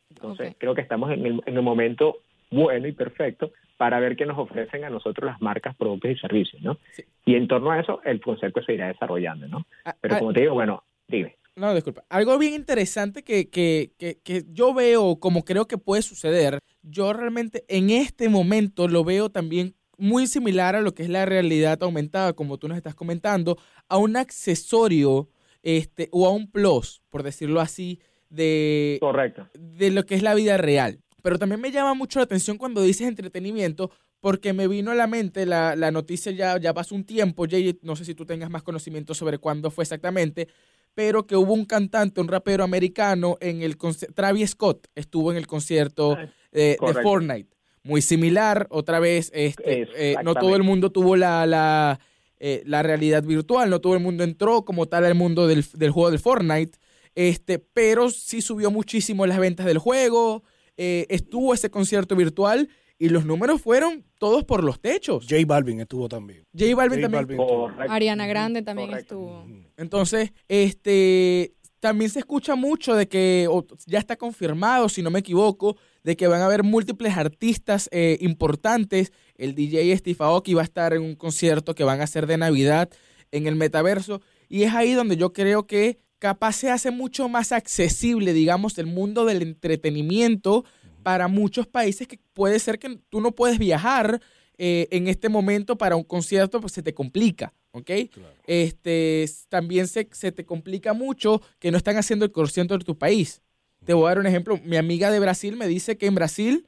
Entonces, 0.10 0.56
creo 0.58 0.76
que 0.76 0.82
estamos 0.82 1.12
en 1.12 1.26
el, 1.26 1.42
en 1.46 1.56
el, 1.56 1.62
momento 1.62 2.18
bueno 2.52 2.88
y 2.88 2.92
perfecto 2.92 3.52
para 3.78 4.00
ver 4.00 4.16
qué 4.16 4.28
nos 4.28 4.38
ofrecen 4.38 4.84
a 4.84 4.92
nosotros 4.92 5.26
las 5.26 5.42
marcas, 5.42 5.76
productos 5.76 6.12
y 6.12 6.18
servicios, 6.18 6.62
¿no? 6.62 6.78
Y 7.26 7.36
en 7.36 7.48
torno 7.48 7.72
a 7.72 7.80
eso, 7.80 8.00
el 8.04 8.22
concepto 8.22 8.62
se 8.62 8.76
irá 8.76 8.88
desarrollando, 8.90 9.48
¿no? 9.48 9.66
Ah, 9.86 9.96
Pero 10.00 10.16
ah, 10.16 10.20
como 10.20 10.34
te 10.34 10.42
digo, 10.42 10.54
bueno, 10.54 10.84
dime. 11.08 11.38
No, 11.56 11.74
disculpa. 11.74 12.04
Algo 12.10 12.38
bien 12.38 12.54
interesante 12.54 13.24
que, 13.24 13.50
que, 13.50 13.92
que, 13.98 14.20
que, 14.24 14.44
yo 14.50 14.74
veo 14.74 15.20
como 15.20 15.44
creo 15.44 15.68
que 15.68 15.78
puede 15.78 16.04
suceder, 16.04 16.60
yo 16.84 17.12
realmente 17.12 17.66
en 17.68 17.90
este 17.90 18.30
momento 18.30 18.88
lo 18.88 19.04
veo 19.04 19.30
también 19.30 19.74
muy 19.98 20.28
similar 20.28 20.76
a 20.76 20.82
lo 20.82 20.94
que 20.94 21.04
es 21.04 21.10
la 21.10 21.26
realidad 21.26 21.82
aumentada, 21.84 22.34
como 22.34 22.58
tú 22.58 22.68
nos 22.68 22.78
estás 22.78 22.96
comentando, 22.96 23.58
a 23.90 23.98
un 23.98 24.16
accesorio 24.16 25.30
este, 25.64 26.08
o 26.12 26.28
a 26.28 26.32
un 26.32 26.50
plus, 26.50 27.02
por 27.10 27.24
decirlo 27.24 27.60
así, 27.60 28.00
de, 28.30 28.98
Correcto. 29.02 29.48
de 29.54 29.92
lo 29.92 30.04
que 30.04 30.16
es 30.16 30.24
la 30.24 30.34
vida 30.34 30.58
real. 30.58 31.00
Pero 31.22 31.40
también 31.40 31.62
me 31.62 31.72
llama 31.72 31.94
mucho 31.94 32.20
la 32.20 32.24
atención 32.24 32.58
cuando 32.58 32.82
dices 32.82 33.08
entretenimiento, 33.08 33.92
porque 34.20 34.54
me 34.54 34.68
vino 34.68 34.92
a 34.92 34.96
la 34.96 35.08
mente 35.08 35.46
la, 35.46 35.76
la 35.76 35.92
noticia 35.92 36.32
ya, 36.32 36.58
ya 36.60 36.74
pasó 36.74 36.96
un 36.96 37.04
tiempo, 37.04 37.46
Jay, 37.50 37.78
no 37.82 37.96
sé 37.96 38.06
si 38.06 38.16
tú 38.16 38.26
tengas 38.26 38.50
más 38.50 38.64
conocimiento 38.64 39.14
sobre 39.14 39.38
cuándo 39.38 39.72
fue 39.72 39.84
exactamente, 39.84 40.48
pero 40.94 41.26
que 41.26 41.36
hubo 41.36 41.54
un 41.54 41.66
cantante, 41.66 42.22
un 42.22 42.28
rapero 42.28 42.64
americano 42.64 43.38
en 43.40 43.62
el 43.62 43.78
Travis 44.14 44.52
Scott 44.52 44.88
estuvo 44.96 45.32
en 45.32 45.38
el 45.38 45.48
concierto 45.48 46.18
ah, 46.18 46.28
de 46.52 46.78
Fortnite. 47.02 47.50
Muy 47.84 48.04
similar, 48.04 48.68
otra 48.70 49.00
vez, 49.00 49.32
este, 49.34 49.88
eh, 49.96 50.16
no 50.24 50.36
todo 50.36 50.56
el 50.56 50.62
mundo 50.62 50.92
tuvo 50.92 51.16
la, 51.16 51.48
la, 51.48 52.00
eh, 52.40 52.62
la, 52.66 52.84
realidad 52.84 53.24
virtual, 53.24 53.72
no 53.72 53.82
todo 53.82 53.96
el 53.96 54.02
mundo 54.02 54.24
entró 54.24 54.66
como 54.66 54.88
tal 54.88 55.04
al 55.06 55.16
mundo 55.16 55.48
del, 55.48 55.66
del 55.74 55.90
juego 55.90 56.12
de 56.12 56.20
Fortnite. 56.20 56.78
Este, 57.16 57.60
pero 57.60 58.10
sí 58.10 58.42
subió 58.42 58.72
muchísimo 58.72 59.26
las 59.26 59.40
ventas 59.40 59.66
del 59.66 59.80
juego, 59.80 60.44
eh, 60.78 61.06
estuvo 61.10 61.54
ese 61.54 61.70
concierto 61.70 62.16
virtual 62.16 62.70
y 62.98 63.10
los 63.10 63.26
números 63.26 63.62
fueron 63.62 64.06
todos 64.20 64.44
por 64.44 64.64
los 64.64 64.80
techos. 64.80 65.26
J 65.28 65.44
Balvin 65.48 65.80
estuvo 65.80 66.08
también. 66.08 66.46
J 66.58 66.76
Balvin 66.76 67.02
también. 67.02 67.40
Ariana 67.90 68.28
Grande 68.28 68.62
también 68.62 68.94
estuvo. 68.94 69.46
Entonces, 69.76 70.34
este, 70.48 71.56
también 71.80 72.12
se 72.12 72.20
escucha 72.20 72.56
mucho 72.56 72.94
de 72.94 73.08
que, 73.08 73.50
ya 73.88 73.98
está 73.98 74.16
confirmado, 74.16 74.88
si 74.88 75.02
no 75.02 75.10
me 75.10 75.20
equivoco, 75.20 75.78
de 76.04 76.16
que 76.16 76.28
van 76.28 76.42
a 76.42 76.46
haber 76.46 76.62
múltiples 76.62 77.18
artistas 77.18 77.90
eh, 77.92 78.20
importantes. 78.22 79.12
El 79.36 79.56
DJ 79.56 79.98
Steve 79.98 80.18
Aoki 80.20 80.54
va 80.54 80.62
a 80.62 80.66
estar 80.66 80.94
en 80.94 81.02
un 81.02 81.16
concierto 81.16 81.74
que 81.74 81.84
van 81.84 82.02
a 82.02 82.04
hacer 82.04 82.28
de 82.28 82.38
Navidad 82.38 82.90
en 83.32 83.48
el 83.48 83.56
metaverso. 83.56 84.22
Y 84.48 84.62
es 84.62 84.76
ahí 84.76 84.94
donde 84.94 85.18
yo 85.18 85.34
creo 85.34 85.66
que 85.66 85.98
capaz 86.22 86.54
se 86.54 86.70
hace 86.70 86.92
mucho 86.92 87.28
más 87.30 87.52
accesible, 87.52 88.32
digamos, 88.32 88.78
el 88.78 88.86
mundo 88.86 89.26
del 89.26 89.42
entretenimiento 89.42 90.64
para 91.02 91.28
muchos 91.28 91.66
países 91.66 92.08
que 92.08 92.20
puede 92.34 92.60
ser 92.60 92.78
que 92.78 93.00
tú 93.10 93.22
no 93.22 93.32
puedes 93.32 93.58
viajar 93.58 94.22
eh, 94.60 94.88
en 94.92 95.08
este 95.08 95.30
momento 95.30 95.80
para 95.80 95.96
un 95.96 96.04
concierto, 96.04 96.62
pues 96.62 96.74
se 96.74 96.84
te 96.84 96.94
complica, 96.94 97.56
¿ok? 97.72 97.90
Este, 98.46 99.26
también 99.50 99.88
se, 99.88 100.08
se, 100.12 100.32
te 100.32 100.46
complica 100.46 100.94
mucho 100.94 101.42
que 101.58 101.72
no 101.72 101.78
están 101.78 101.98
haciendo 101.98 102.24
el 102.24 102.32
concierto 102.32 102.78
de 102.78 102.86
tu 102.86 102.96
país. 103.00 103.42
Te 103.84 103.96
voy 103.96 104.06
a 104.06 104.10
dar 104.10 104.20
un 104.20 104.28
ejemplo. 104.28 104.60
Mi 104.64 104.78
amiga 104.78 105.10
de 105.10 105.20
Brasil 105.20 105.58
me 105.58 105.66
dice 105.66 105.98
que 105.98 106.06
en 106.06 106.14
Brasil 106.14 106.68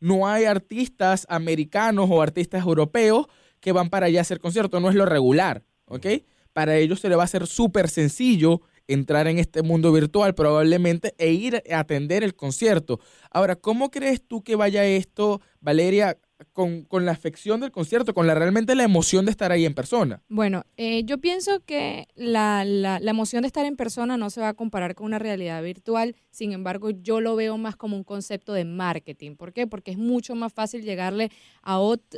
no 0.00 0.26
hay 0.26 0.46
artistas 0.46 1.26
americanos 1.28 2.08
o 2.10 2.22
artistas 2.22 2.64
europeos 2.64 3.26
que 3.60 3.72
van 3.72 3.90
para 3.90 4.06
allá 4.06 4.20
a 4.20 4.22
hacer 4.22 4.40
conciertos. 4.40 4.80
No 4.80 4.88
es 4.88 4.94
lo 4.94 5.04
regular, 5.04 5.62
¿ok? 5.84 6.06
Para 6.54 6.78
ellos 6.78 7.00
se 7.00 7.10
le 7.10 7.16
va 7.16 7.24
a 7.24 7.26
hacer 7.26 7.46
súper 7.46 7.90
sencillo 7.90 8.62
entrar 8.88 9.26
en 9.26 9.38
este 9.38 9.62
mundo 9.62 9.92
virtual 9.92 10.34
probablemente 10.34 11.14
e 11.18 11.32
ir 11.32 11.62
a 11.70 11.78
atender 11.80 12.22
el 12.22 12.34
concierto. 12.34 13.00
Ahora, 13.30 13.56
¿cómo 13.56 13.90
crees 13.90 14.22
tú 14.26 14.42
que 14.42 14.56
vaya 14.56 14.84
esto, 14.84 15.40
Valeria, 15.60 16.18
con, 16.52 16.86
la 17.04 17.12
afección 17.12 17.60
del 17.60 17.72
concierto, 17.72 18.14
con 18.14 18.26
la 18.26 18.34
realmente 18.34 18.74
la 18.74 18.84
emoción 18.84 19.24
de 19.24 19.30
estar 19.30 19.52
ahí 19.52 19.64
en 19.64 19.74
persona? 19.74 20.22
Bueno, 20.28 20.64
eh, 20.76 21.04
yo 21.04 21.18
pienso 21.18 21.60
que 21.64 22.08
la, 22.14 22.64
la, 22.64 23.00
la, 23.00 23.10
emoción 23.10 23.42
de 23.42 23.48
estar 23.48 23.64
en 23.64 23.76
persona 23.76 24.16
no 24.16 24.30
se 24.30 24.40
va 24.40 24.48
a 24.48 24.54
comparar 24.54 24.94
con 24.94 25.06
una 25.06 25.18
realidad 25.18 25.62
virtual, 25.62 26.16
sin 26.30 26.52
embargo, 26.52 26.90
yo 26.90 27.20
lo 27.20 27.36
veo 27.36 27.56
más 27.58 27.76
como 27.76 27.96
un 27.96 28.04
concepto 28.04 28.52
de 28.52 28.64
marketing. 28.64 29.36
¿Por 29.36 29.52
qué? 29.52 29.66
Porque 29.66 29.92
es 29.92 29.98
mucho 29.98 30.34
más 30.34 30.52
fácil 30.52 30.82
llegarle 30.82 31.30
a, 31.62 31.74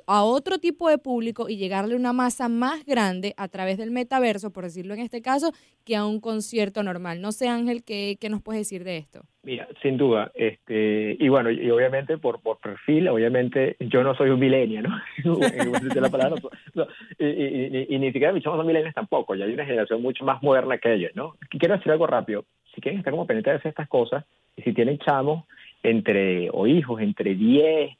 a 0.06 0.22
otro 0.24 0.58
tipo 0.58 0.88
de 0.88 0.98
público 0.98 1.48
y 1.48 1.56
llegarle 1.56 1.94
a 1.94 1.98
una 1.98 2.12
masa 2.12 2.48
más 2.48 2.84
grande 2.84 3.34
a 3.36 3.48
través 3.48 3.78
del 3.78 3.90
metaverso, 3.90 4.50
por 4.50 4.64
decirlo 4.64 4.94
en 4.94 5.00
este 5.00 5.22
caso, 5.22 5.52
que 5.84 5.96
a 5.96 6.06
un 6.06 6.20
concierto 6.20 6.82
normal. 6.82 7.20
No 7.20 7.32
sé, 7.32 7.48
Ángel, 7.48 7.84
¿qué, 7.84 8.16
qué 8.20 8.28
nos 8.28 8.42
puedes 8.42 8.60
decir 8.60 8.84
de 8.84 8.96
esto? 8.98 9.26
Mira, 9.46 9.68
sin 9.80 9.96
duda, 9.96 10.32
este, 10.34 11.16
y 11.20 11.28
bueno, 11.28 11.52
y 11.52 11.70
obviamente 11.70 12.18
por, 12.18 12.40
por 12.40 12.58
perfil, 12.58 13.06
obviamente 13.06 13.76
yo 13.78 14.02
no 14.02 14.12
soy 14.16 14.30
un 14.30 14.40
millennial, 14.40 14.88
¿no? 14.88 15.00
y, 17.20 17.96
ni 17.96 18.06
siquiera 18.10 18.32
mis 18.32 18.42
chavos 18.42 18.58
son 18.58 18.66
millennials 18.66 18.96
tampoco, 18.96 19.36
ya 19.36 19.44
hay 19.44 19.54
una 19.54 19.64
generación 19.64 20.02
mucho 20.02 20.24
más 20.24 20.42
moderna 20.42 20.78
que 20.78 20.94
ellos, 20.94 21.12
¿no? 21.14 21.36
Quiero 21.48 21.76
decir 21.76 21.92
algo 21.92 22.08
rápido, 22.08 22.44
si 22.74 22.80
quieren 22.80 22.98
estar 22.98 23.12
como 23.12 23.24
pendientes 23.24 23.62
de 23.62 23.68
estas 23.68 23.86
cosas, 23.86 24.24
y 24.56 24.62
si 24.62 24.72
tienen 24.72 24.98
chamos 24.98 25.44
entre, 25.84 26.50
o 26.52 26.66
hijos 26.66 27.00
entre 27.00 27.36
10, 27.36 27.96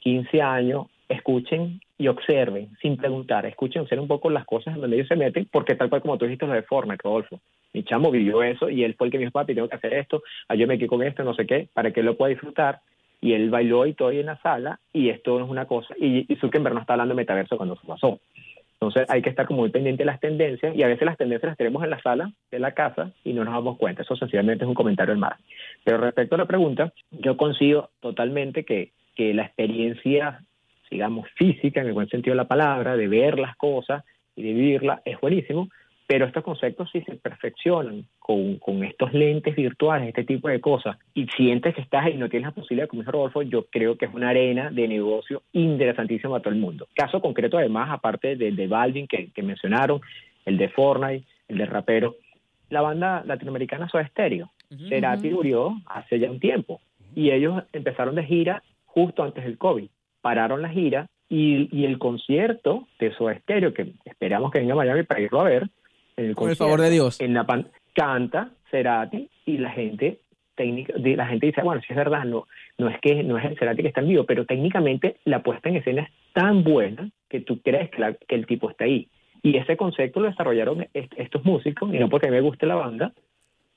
15 0.00 0.42
años, 0.42 0.88
escuchen 1.10 1.80
y 1.98 2.08
observen, 2.08 2.70
sin 2.80 2.96
preguntar, 2.96 3.44
escuchen, 3.44 3.82
observen 3.82 4.02
un 4.02 4.08
poco 4.08 4.30
las 4.30 4.46
cosas 4.46 4.76
donde 4.76 4.96
ellos 4.96 5.08
se 5.08 5.16
meten, 5.16 5.46
porque 5.50 5.74
tal 5.74 5.90
cual 5.90 6.00
como 6.00 6.16
tú 6.16 6.24
dijiste 6.24 6.46
lo 6.46 6.54
de 6.54 6.62
forma, 6.62 6.96
Rodolfo, 6.96 7.40
mi 7.72 7.82
chamo 7.84 8.10
vivió 8.10 8.42
eso 8.42 8.70
y 8.70 8.84
él 8.84 8.94
fue 8.94 9.08
el 9.08 9.10
que 9.10 9.18
me 9.18 9.24
dijo, 9.24 9.32
papi, 9.32 9.54
tengo 9.54 9.68
que 9.68 9.76
hacer 9.76 9.94
esto, 9.94 10.22
ah, 10.48 10.54
yo 10.54 10.66
me 10.66 10.78
quedé 10.78 10.88
con 10.88 11.02
esto, 11.02 11.24
no 11.24 11.34
sé 11.34 11.46
qué, 11.46 11.68
para 11.74 11.92
que 11.92 12.00
él 12.00 12.06
lo 12.06 12.16
pueda 12.16 12.30
disfrutar. 12.30 12.80
Y 13.22 13.34
él 13.34 13.50
bailó 13.50 13.84
y 13.84 13.92
todo 13.92 14.08
ahí 14.08 14.20
en 14.20 14.26
la 14.26 14.40
sala 14.40 14.80
y 14.94 15.10
esto 15.10 15.38
no 15.38 15.44
es 15.44 15.50
una 15.50 15.66
cosa. 15.66 15.94
Y, 15.98 16.24
y 16.32 16.36
Zuckerberg 16.36 16.74
no 16.74 16.80
está 16.80 16.94
hablando 16.94 17.14
de 17.14 17.20
metaverso 17.20 17.58
cuando 17.58 17.76
se 17.76 17.86
pasó. 17.86 18.18
Entonces 18.80 19.10
hay 19.10 19.20
que 19.20 19.28
estar 19.28 19.46
como 19.46 19.60
muy 19.60 19.68
pendiente 19.68 20.04
de 20.04 20.06
las 20.06 20.20
tendencias 20.20 20.74
y 20.74 20.82
a 20.82 20.86
veces 20.86 21.04
las 21.04 21.18
tendencias 21.18 21.50
las 21.50 21.58
tenemos 21.58 21.84
en 21.84 21.90
la 21.90 22.00
sala 22.00 22.32
de 22.50 22.58
la 22.58 22.72
casa 22.72 23.12
y 23.24 23.34
no 23.34 23.44
nos 23.44 23.52
damos 23.52 23.76
cuenta. 23.76 24.02
Eso 24.02 24.16
sencillamente 24.16 24.64
es 24.64 24.68
un 24.68 24.74
comentario 24.74 25.12
al 25.12 25.18
mar. 25.18 25.36
Pero 25.84 25.98
respecto 25.98 26.36
a 26.36 26.38
la 26.38 26.46
pregunta, 26.46 26.90
yo 27.10 27.36
consigo 27.36 27.90
totalmente 28.00 28.64
que, 28.64 28.92
que 29.14 29.34
la 29.34 29.42
experiencia, 29.42 30.44
digamos, 30.90 31.28
física, 31.36 31.80
en 31.80 31.88
el 31.88 31.92
buen 31.92 32.08
sentido 32.08 32.32
de 32.32 32.42
la 32.42 32.48
palabra, 32.48 32.96
de 32.96 33.08
ver 33.08 33.38
las 33.38 33.56
cosas 33.56 34.04
y 34.36 34.42
de 34.42 34.52
vivirla, 34.52 35.02
es 35.04 35.20
buenísimo, 35.20 35.68
pero 36.10 36.26
estos 36.26 36.42
conceptos 36.42 36.90
si 36.90 37.02
se 37.02 37.14
perfeccionan 37.14 38.04
con, 38.18 38.56
con, 38.56 38.82
estos 38.82 39.12
lentes 39.12 39.54
virtuales, 39.54 40.08
este 40.08 40.24
tipo 40.24 40.48
de 40.48 40.60
cosas, 40.60 40.98
y 41.14 41.28
sientes 41.28 41.72
que 41.72 41.82
estás 41.82 42.06
ahí 42.06 42.14
y 42.14 42.16
no 42.16 42.28
tienes 42.28 42.48
la 42.48 42.54
posibilidad, 42.54 42.88
como 42.88 43.02
dice 43.02 43.12
Rodolfo, 43.12 43.42
yo 43.42 43.66
creo 43.70 43.96
que 43.96 44.06
es 44.06 44.12
una 44.14 44.30
arena 44.30 44.70
de 44.72 44.88
negocio 44.88 45.42
interesantísima 45.52 46.38
a 46.38 46.40
todo 46.40 46.52
el 46.52 46.58
mundo. 46.58 46.88
Caso 46.96 47.20
concreto, 47.20 47.58
además, 47.58 47.90
aparte 47.92 48.34
del 48.34 48.56
de 48.56 48.66
Balvin 48.66 49.06
que, 49.06 49.30
que, 49.30 49.42
mencionaron, 49.44 50.00
el 50.46 50.58
de 50.58 50.68
Fortnite, 50.70 51.24
el 51.46 51.58
de 51.58 51.66
Rapero, 51.66 52.16
la 52.70 52.80
banda 52.80 53.22
latinoamericana 53.24 53.88
Soda 53.88 54.08
Stereo. 54.08 54.50
Cerati 54.88 55.30
murió 55.30 55.76
hace 55.86 56.18
ya 56.18 56.28
un 56.28 56.40
tiempo, 56.40 56.80
y 57.14 57.30
ellos 57.30 57.62
empezaron 57.72 58.16
de 58.16 58.24
gira 58.24 58.64
justo 58.84 59.22
antes 59.22 59.44
del 59.44 59.58
COVID. 59.58 59.88
Pararon 60.20 60.62
la 60.62 60.68
gira 60.68 61.06
y, 61.28 61.68
y, 61.76 61.84
el 61.84 61.98
concierto 61.98 62.88
de 62.98 63.12
Soda 63.14 63.38
Stereo, 63.38 63.72
que 63.72 63.92
esperamos 64.04 64.50
que 64.50 64.58
venga 64.58 64.74
a 64.74 64.76
Miami 64.76 65.04
para 65.04 65.20
irlo 65.20 65.40
a 65.40 65.44
ver, 65.44 65.70
con 66.34 66.50
el 66.50 66.56
favor 66.56 66.80
de 66.80 66.90
Dios. 66.90 67.20
En 67.20 67.34
la 67.34 67.44
pan 67.44 67.68
canta 67.94 68.50
Cerati 68.70 69.28
y 69.46 69.58
la 69.58 69.70
gente 69.70 70.20
técnica, 70.54 70.92
la 70.96 71.26
gente 71.26 71.46
dice, 71.46 71.62
bueno, 71.62 71.80
si 71.86 71.92
es 71.92 71.96
verdad, 71.96 72.24
no, 72.24 72.46
no 72.78 72.88
es 72.88 73.00
que 73.00 73.22
no 73.22 73.38
es 73.38 73.44
el 73.44 73.58
Cerati 73.58 73.82
que 73.82 73.88
está 73.88 74.00
en 74.00 74.08
vivo, 74.08 74.24
pero 74.24 74.44
técnicamente 74.44 75.16
la 75.24 75.42
puesta 75.42 75.68
en 75.68 75.76
escena 75.76 76.02
es 76.02 76.10
tan 76.32 76.64
buena 76.64 77.10
que 77.28 77.40
tú 77.40 77.60
crees 77.62 77.90
que, 77.90 78.16
que 78.28 78.34
el 78.34 78.46
tipo 78.46 78.70
está 78.70 78.84
ahí. 78.84 79.08
Y 79.42 79.56
ese 79.56 79.76
concepto 79.76 80.20
lo 80.20 80.28
desarrollaron 80.28 80.86
estos 80.92 81.44
músicos, 81.44 81.94
y 81.94 81.98
no 81.98 82.10
porque 82.10 82.30
me 82.30 82.42
guste 82.42 82.66
la 82.66 82.74
banda, 82.74 83.12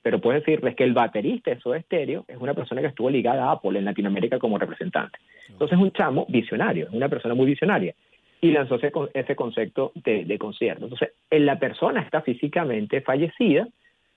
pero 0.04 0.20
puedo 0.20 0.38
decirles 0.38 0.76
que 0.76 0.84
el 0.84 0.94
baterista 0.94 1.50
de 1.50 1.60
Soda 1.60 1.82
Stereo 1.82 2.26
es 2.28 2.38
una 2.38 2.54
persona 2.54 2.82
que 2.82 2.88
estuvo 2.88 3.10
ligada 3.10 3.46
a 3.46 3.52
Apple 3.54 3.80
en 3.80 3.86
Latinoamérica 3.86 4.38
como 4.38 4.60
representante. 4.60 5.18
Entonces 5.48 5.78
es 5.78 5.84
un 5.84 5.92
chamo 5.94 6.26
visionario, 6.30 6.88
es 6.88 6.94
una 6.94 7.10
persona 7.10 7.34
muy 7.34 7.46
visionaria 7.48 7.96
y 8.42 8.52
lanzó 8.52 8.76
ese, 8.76 8.92
ese 9.13 9.36
concepto 9.38 9.94
de, 9.96 10.38
concierto. 10.38 10.84
Entonces, 10.84 11.13
la 11.32 11.58
persona 11.58 12.02
está 12.02 12.22
físicamente 12.22 13.00
fallecida, 13.00 13.70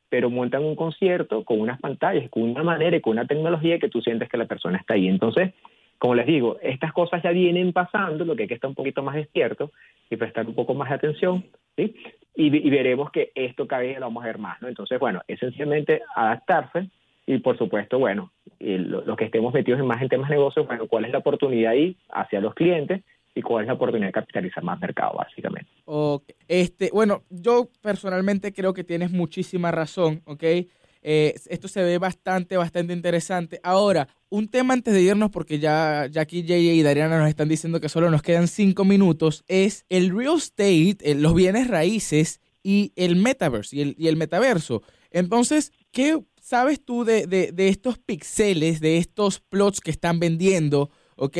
pero 0.08 0.30
montan 0.30 0.64
un 0.64 0.74
concierto 0.74 1.44
con 1.44 1.60
unas 1.60 1.80
pantallas, 1.80 2.28
con 2.30 2.42
una 2.42 2.64
manera 2.64 2.96
y 2.96 3.00
con 3.00 3.12
una 3.12 3.26
tecnología 3.26 3.78
que 3.78 3.88
tú 3.88 4.02
sientes 4.02 4.28
que 4.28 4.36
la 4.36 4.46
persona 4.46 4.78
está 4.78 4.94
ahí. 4.94 5.06
Entonces, 5.06 5.54
como 5.98 6.16
les 6.16 6.26
digo, 6.26 6.58
estas 6.60 6.92
cosas 6.92 7.22
ya 7.22 7.30
vienen 7.30 7.72
pasando, 7.72 8.24
lo 8.24 8.34
que 8.34 8.42
hay 8.42 8.48
que 8.48 8.54
estar 8.54 8.68
un 8.68 8.74
poquito 8.74 9.00
más 9.00 9.14
despierto 9.14 9.70
y 10.10 10.16
prestar 10.16 10.44
un 10.48 10.54
poco 10.56 10.74
más 10.74 10.88
de 10.88 10.96
atención, 10.96 11.44
¿sí? 11.76 11.94
Y, 12.38 12.50
veremos 12.68 13.10
que 13.10 13.32
esto 13.34 13.66
cada 13.66 13.82
vez 13.82 13.98
lo 13.98 14.06
vamos 14.06 14.22
a 14.22 14.26
ver 14.26 14.38
más, 14.38 14.60
¿no? 14.60 14.68
Entonces, 14.68 14.98
bueno, 15.00 15.22
esencialmente 15.26 16.02
adaptarse 16.14 16.90
y 17.26 17.38
por 17.38 17.56
supuesto, 17.56 17.98
bueno, 17.98 18.30
los 18.60 19.16
que 19.16 19.24
estemos 19.24 19.54
metidos 19.54 19.80
en 19.80 19.86
más 19.86 20.02
en 20.02 20.08
temas 20.08 20.28
de 20.28 20.36
negocios, 20.36 20.66
bueno, 20.66 20.86
cuál 20.86 21.06
es 21.06 21.12
la 21.12 21.18
oportunidad 21.18 21.72
ahí 21.72 21.96
hacia 22.10 22.40
los 22.40 22.54
clientes 22.54 23.02
y 23.34 23.42
cuál 23.42 23.64
es 23.64 23.68
la 23.68 23.74
oportunidad 23.74 24.08
de 24.08 24.12
capitalizar 24.12 24.62
más 24.62 24.78
mercado, 24.78 25.14
básicamente. 25.16 25.70
Este, 26.46 26.90
bueno, 26.92 27.22
yo 27.30 27.68
personalmente 27.82 28.52
creo 28.52 28.74
que 28.74 28.84
tienes 28.84 29.10
muchísima 29.10 29.70
razón, 29.70 30.20
¿ok? 30.26 30.44
Eh, 31.08 31.36
esto 31.50 31.68
se 31.68 31.84
ve 31.84 31.98
bastante, 31.98 32.56
bastante 32.56 32.92
interesante. 32.92 33.60
Ahora, 33.62 34.08
un 34.28 34.48
tema 34.48 34.74
antes 34.74 34.92
de 34.92 35.02
irnos, 35.02 35.30
porque 35.30 35.60
ya, 35.60 36.08
ya 36.10 36.22
aquí 36.22 36.44
Jay 36.44 36.68
y 36.68 36.82
Dariana 36.82 37.20
nos 37.20 37.28
están 37.28 37.48
diciendo 37.48 37.80
que 37.80 37.88
solo 37.88 38.10
nos 38.10 38.22
quedan 38.22 38.48
cinco 38.48 38.84
minutos, 38.84 39.44
es 39.46 39.84
el 39.88 40.10
real 40.10 40.38
estate, 40.38 41.14
los 41.14 41.32
bienes 41.32 41.68
raíces 41.68 42.40
y 42.64 42.92
el 42.96 43.14
metaverse 43.14 43.76
y 43.76 43.80
el, 43.82 43.94
y 43.96 44.08
el 44.08 44.16
metaverso. 44.16 44.82
Entonces, 45.12 45.70
¿qué 45.92 46.20
sabes 46.42 46.84
tú 46.84 47.04
de, 47.04 47.28
de, 47.28 47.52
de 47.52 47.68
estos 47.68 47.98
pixeles, 47.98 48.80
de 48.80 48.98
estos 48.98 49.38
plots 49.38 49.80
que 49.80 49.92
están 49.92 50.18
vendiendo, 50.18 50.90
ok? 51.14 51.38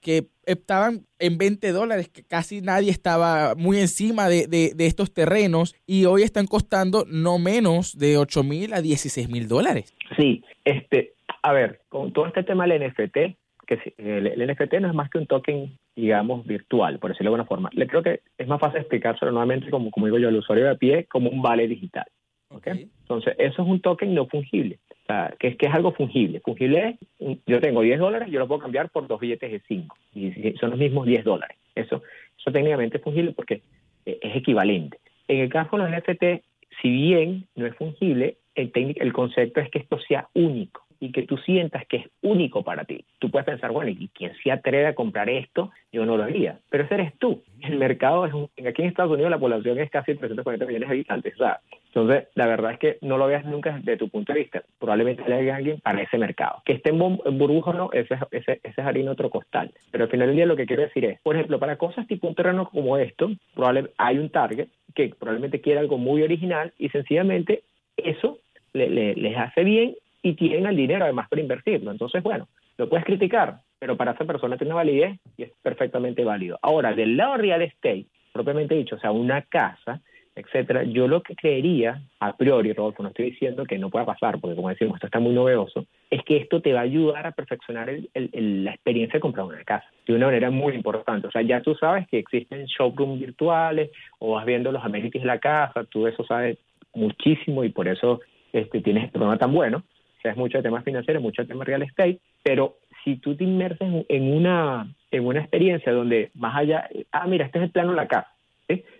Que 0.00 0.28
estaban 0.46 1.06
en 1.18 1.38
20 1.38 1.72
dólares, 1.72 2.08
que 2.08 2.22
casi 2.22 2.60
nadie 2.60 2.90
estaba 2.90 3.54
muy 3.56 3.78
encima 3.78 4.28
de, 4.28 4.46
de, 4.46 4.86
estos 4.86 5.12
terrenos 5.12 5.74
y 5.86 6.06
hoy 6.06 6.22
están 6.22 6.46
costando 6.46 7.04
no 7.06 7.38
menos 7.38 7.98
de 7.98 8.16
8 8.16 8.42
mil 8.44 8.72
a 8.72 8.80
16 8.80 9.28
mil 9.28 9.48
dólares. 9.48 9.94
Sí, 10.16 10.42
este, 10.64 11.12
a 11.42 11.52
ver, 11.52 11.80
con 11.88 12.12
todo 12.12 12.26
este 12.26 12.42
tema 12.42 12.66
del 12.66 12.88
NFT, 12.88 13.36
que 13.66 13.94
el, 13.98 14.50
NFT 14.50 14.74
no 14.80 14.88
es 14.88 14.94
más 14.94 15.10
que 15.10 15.18
un 15.18 15.26
token, 15.26 15.76
digamos, 15.94 16.46
virtual, 16.46 16.98
por 16.98 17.10
decirlo 17.10 17.30
de 17.30 17.34
alguna 17.34 17.48
forma. 17.48 17.68
Le 17.72 17.86
creo 17.86 18.02
que 18.02 18.20
es 18.38 18.48
más 18.48 18.60
fácil 18.60 18.80
explicárselo 18.80 19.30
nuevamente, 19.30 19.70
como, 19.70 19.90
como 19.90 20.06
digo 20.06 20.18
yo, 20.18 20.28
al 20.28 20.36
usuario 20.36 20.64
de 20.64 20.70
a 20.70 20.76
pie, 20.76 21.04
como 21.04 21.28
un 21.28 21.42
vale 21.42 21.68
digital. 21.68 22.06
¿okay? 22.50 22.88
Entonces, 23.00 23.34
eso 23.38 23.62
es 23.62 23.68
un 23.68 23.80
token 23.80 24.14
no 24.14 24.26
fungible 24.26 24.78
sea, 25.08 25.34
que, 25.38 25.56
es 25.58 25.74
algo 25.74 25.92
fungible. 25.92 26.40
Fungible 26.40 26.98
es, 27.18 27.38
yo 27.46 27.60
tengo 27.60 27.82
10 27.82 27.98
dólares, 27.98 28.28
yo 28.30 28.38
lo 28.38 28.48
puedo 28.48 28.60
cambiar 28.60 28.90
por 28.90 29.06
dos 29.06 29.20
billetes 29.20 29.50
de 29.50 29.60
5, 29.66 29.96
y 30.14 30.32
son 30.60 30.70
los 30.70 30.78
mismos 30.78 31.06
10 31.06 31.24
dólares. 31.24 31.56
Eso, 31.74 32.02
eso 32.38 32.52
técnicamente 32.52 32.98
es 32.98 33.02
fungible 33.02 33.32
porque 33.32 33.62
eh, 34.06 34.18
es 34.20 34.36
equivalente. 34.36 34.98
En 35.26 35.38
el 35.38 35.48
caso 35.48 35.76
de 35.76 35.82
los 35.82 35.90
NFT, 35.90 36.44
si 36.80 36.90
bien 36.90 37.46
no 37.54 37.66
es 37.66 37.74
fungible, 37.76 38.36
el, 38.54 38.70
el 38.74 39.12
concepto 39.12 39.60
es 39.60 39.70
que 39.70 39.78
esto 39.78 39.98
sea 40.00 40.28
único 40.34 40.88
y 41.00 41.12
que 41.12 41.22
tú 41.22 41.36
sientas 41.38 41.86
que 41.86 41.98
es 41.98 42.06
único 42.22 42.62
para 42.62 42.84
ti. 42.84 43.04
Tú 43.18 43.30
puedes 43.30 43.46
pensar, 43.46 43.70
bueno, 43.70 43.90
¿y 43.90 44.08
quién 44.08 44.32
se 44.42 44.50
atreve 44.50 44.86
a 44.86 44.94
comprar 44.94 45.30
esto? 45.30 45.70
Yo 45.92 46.04
no 46.04 46.16
lo 46.16 46.24
haría. 46.24 46.58
Pero 46.70 46.84
ese 46.84 46.94
eres 46.94 47.16
tú. 47.18 47.42
El 47.60 47.78
mercado 47.78 48.26
es 48.26 48.34
un, 48.34 48.50
aquí 48.66 48.82
en 48.82 48.88
Estados 48.88 49.12
Unidos 49.12 49.30
la 49.30 49.38
población 49.38 49.78
es 49.78 49.90
casi 49.90 50.14
340 50.14 50.66
millones 50.66 50.88
de 50.88 50.94
habitantes. 50.94 51.34
O 51.34 51.38
sea, 51.38 51.60
entonces, 51.88 52.28
la 52.34 52.46
verdad 52.46 52.72
es 52.72 52.78
que 52.78 52.98
no 53.00 53.16
lo 53.16 53.26
veas 53.26 53.44
nunca 53.44 53.72
desde 53.78 53.96
tu 53.96 54.08
punto 54.08 54.32
de 54.32 54.40
vista. 54.40 54.62
Probablemente 54.78 55.32
haya 55.32 55.56
alguien 55.56 55.80
para 55.80 56.02
ese 56.02 56.18
mercado. 56.18 56.62
Que 56.64 56.74
esté 56.74 56.90
en, 56.90 56.98
burbuja 56.98 57.70
o 57.70 57.74
no, 57.74 57.90
ese, 57.92 58.14
ese, 58.30 58.60
ese 58.62 58.80
es 58.80 58.86
harina 58.86 59.10
otro 59.10 59.30
costal. 59.30 59.72
Pero 59.90 60.04
al 60.04 60.10
final 60.10 60.28
del 60.28 60.36
día 60.36 60.46
lo 60.46 60.56
que 60.56 60.66
quiero 60.66 60.82
decir 60.82 61.04
es, 61.06 61.20
por 61.22 61.34
ejemplo, 61.34 61.58
para 61.58 61.76
cosas 61.76 62.06
tipo 62.06 62.28
un 62.28 62.34
terreno 62.34 62.68
como 62.68 62.98
esto, 62.98 63.30
probablemente 63.54 63.94
hay 63.98 64.18
un 64.18 64.30
target 64.30 64.68
que 64.94 65.14
probablemente 65.18 65.60
quiere 65.60 65.80
algo 65.80 65.96
muy 65.98 66.22
original 66.22 66.72
y 66.78 66.90
sencillamente 66.90 67.62
eso 67.96 68.38
le, 68.74 69.14
les 69.14 69.36
hace 69.36 69.64
bien 69.64 69.96
y 70.22 70.34
tienen 70.34 70.66
el 70.66 70.76
dinero 70.76 71.04
además 71.04 71.28
para 71.28 71.42
invertirlo. 71.42 71.90
Entonces, 71.90 72.22
bueno, 72.22 72.48
lo 72.76 72.88
puedes 72.88 73.06
criticar, 73.06 73.60
pero 73.78 73.96
para 73.96 74.12
esa 74.12 74.24
persona 74.24 74.58
tiene 74.58 74.74
validez 74.74 75.18
y 75.36 75.44
es 75.44 75.52
perfectamente 75.62 76.24
válido. 76.24 76.58
Ahora, 76.62 76.92
del 76.92 77.16
lado 77.16 77.38
real 77.38 77.62
estate, 77.62 78.06
propiamente 78.32 78.74
dicho, 78.74 78.96
o 78.96 78.98
sea, 78.98 79.10
una 79.10 79.42
casa, 79.42 80.00
etcétera, 80.38 80.84
yo 80.84 81.08
lo 81.08 81.22
que 81.22 81.34
creería, 81.34 82.02
a 82.20 82.36
priori, 82.36 82.72
Rodolfo, 82.72 83.02
no 83.02 83.10
estoy 83.10 83.30
diciendo 83.30 83.64
que 83.64 83.78
no 83.78 83.90
pueda 83.90 84.06
pasar, 84.06 84.40
porque 84.40 84.56
como 84.56 84.68
decimos, 84.68 84.94
esto 84.96 85.06
está 85.06 85.20
muy 85.20 85.34
novedoso, 85.34 85.86
es 86.10 86.22
que 86.24 86.36
esto 86.36 86.60
te 86.60 86.72
va 86.72 86.80
a 86.80 86.84
ayudar 86.84 87.26
a 87.26 87.32
perfeccionar 87.32 87.90
la 88.14 88.70
experiencia 88.70 89.18
de 89.18 89.20
comprar 89.20 89.46
una 89.46 89.64
casa 89.64 89.86
de 90.06 90.14
una 90.14 90.26
manera 90.26 90.50
muy 90.50 90.74
importante. 90.74 91.26
O 91.26 91.30
sea, 91.30 91.42
ya 91.42 91.60
tú 91.60 91.74
sabes 91.74 92.08
que 92.08 92.18
existen 92.18 92.64
showrooms 92.66 93.20
virtuales 93.20 93.90
o 94.18 94.32
vas 94.32 94.46
viendo 94.46 94.72
los 94.72 94.84
amenities 94.84 95.22
de 95.22 95.26
la 95.26 95.38
casa, 95.38 95.84
tú 95.84 96.06
eso 96.06 96.24
sabes 96.24 96.58
muchísimo 96.94 97.64
y 97.64 97.68
por 97.68 97.88
eso 97.88 98.20
este, 98.52 98.80
tienes 98.80 99.04
este 99.04 99.18
programa 99.18 99.38
tan 99.38 99.52
bueno 99.52 99.82
es 100.28 100.36
mucho 100.36 100.58
de 100.58 100.62
temas 100.62 100.84
financieros, 100.84 101.22
mucho 101.22 101.42
de 101.42 101.48
temas 101.48 101.66
real 101.66 101.82
estate, 101.82 102.18
pero 102.42 102.76
si 103.04 103.16
tú 103.16 103.36
te 103.36 103.44
inmerses 103.44 104.04
en 104.08 104.32
una, 104.32 104.92
en 105.10 105.26
una 105.26 105.40
experiencia 105.40 105.92
donde 105.92 106.30
más 106.34 106.56
allá, 106.56 106.88
ah, 107.12 107.26
mira, 107.26 107.46
este 107.46 107.58
es 107.58 107.64
el 107.64 107.70
plano 107.70 107.90
de 107.90 107.96
la 107.96 108.08
casa, 108.08 108.28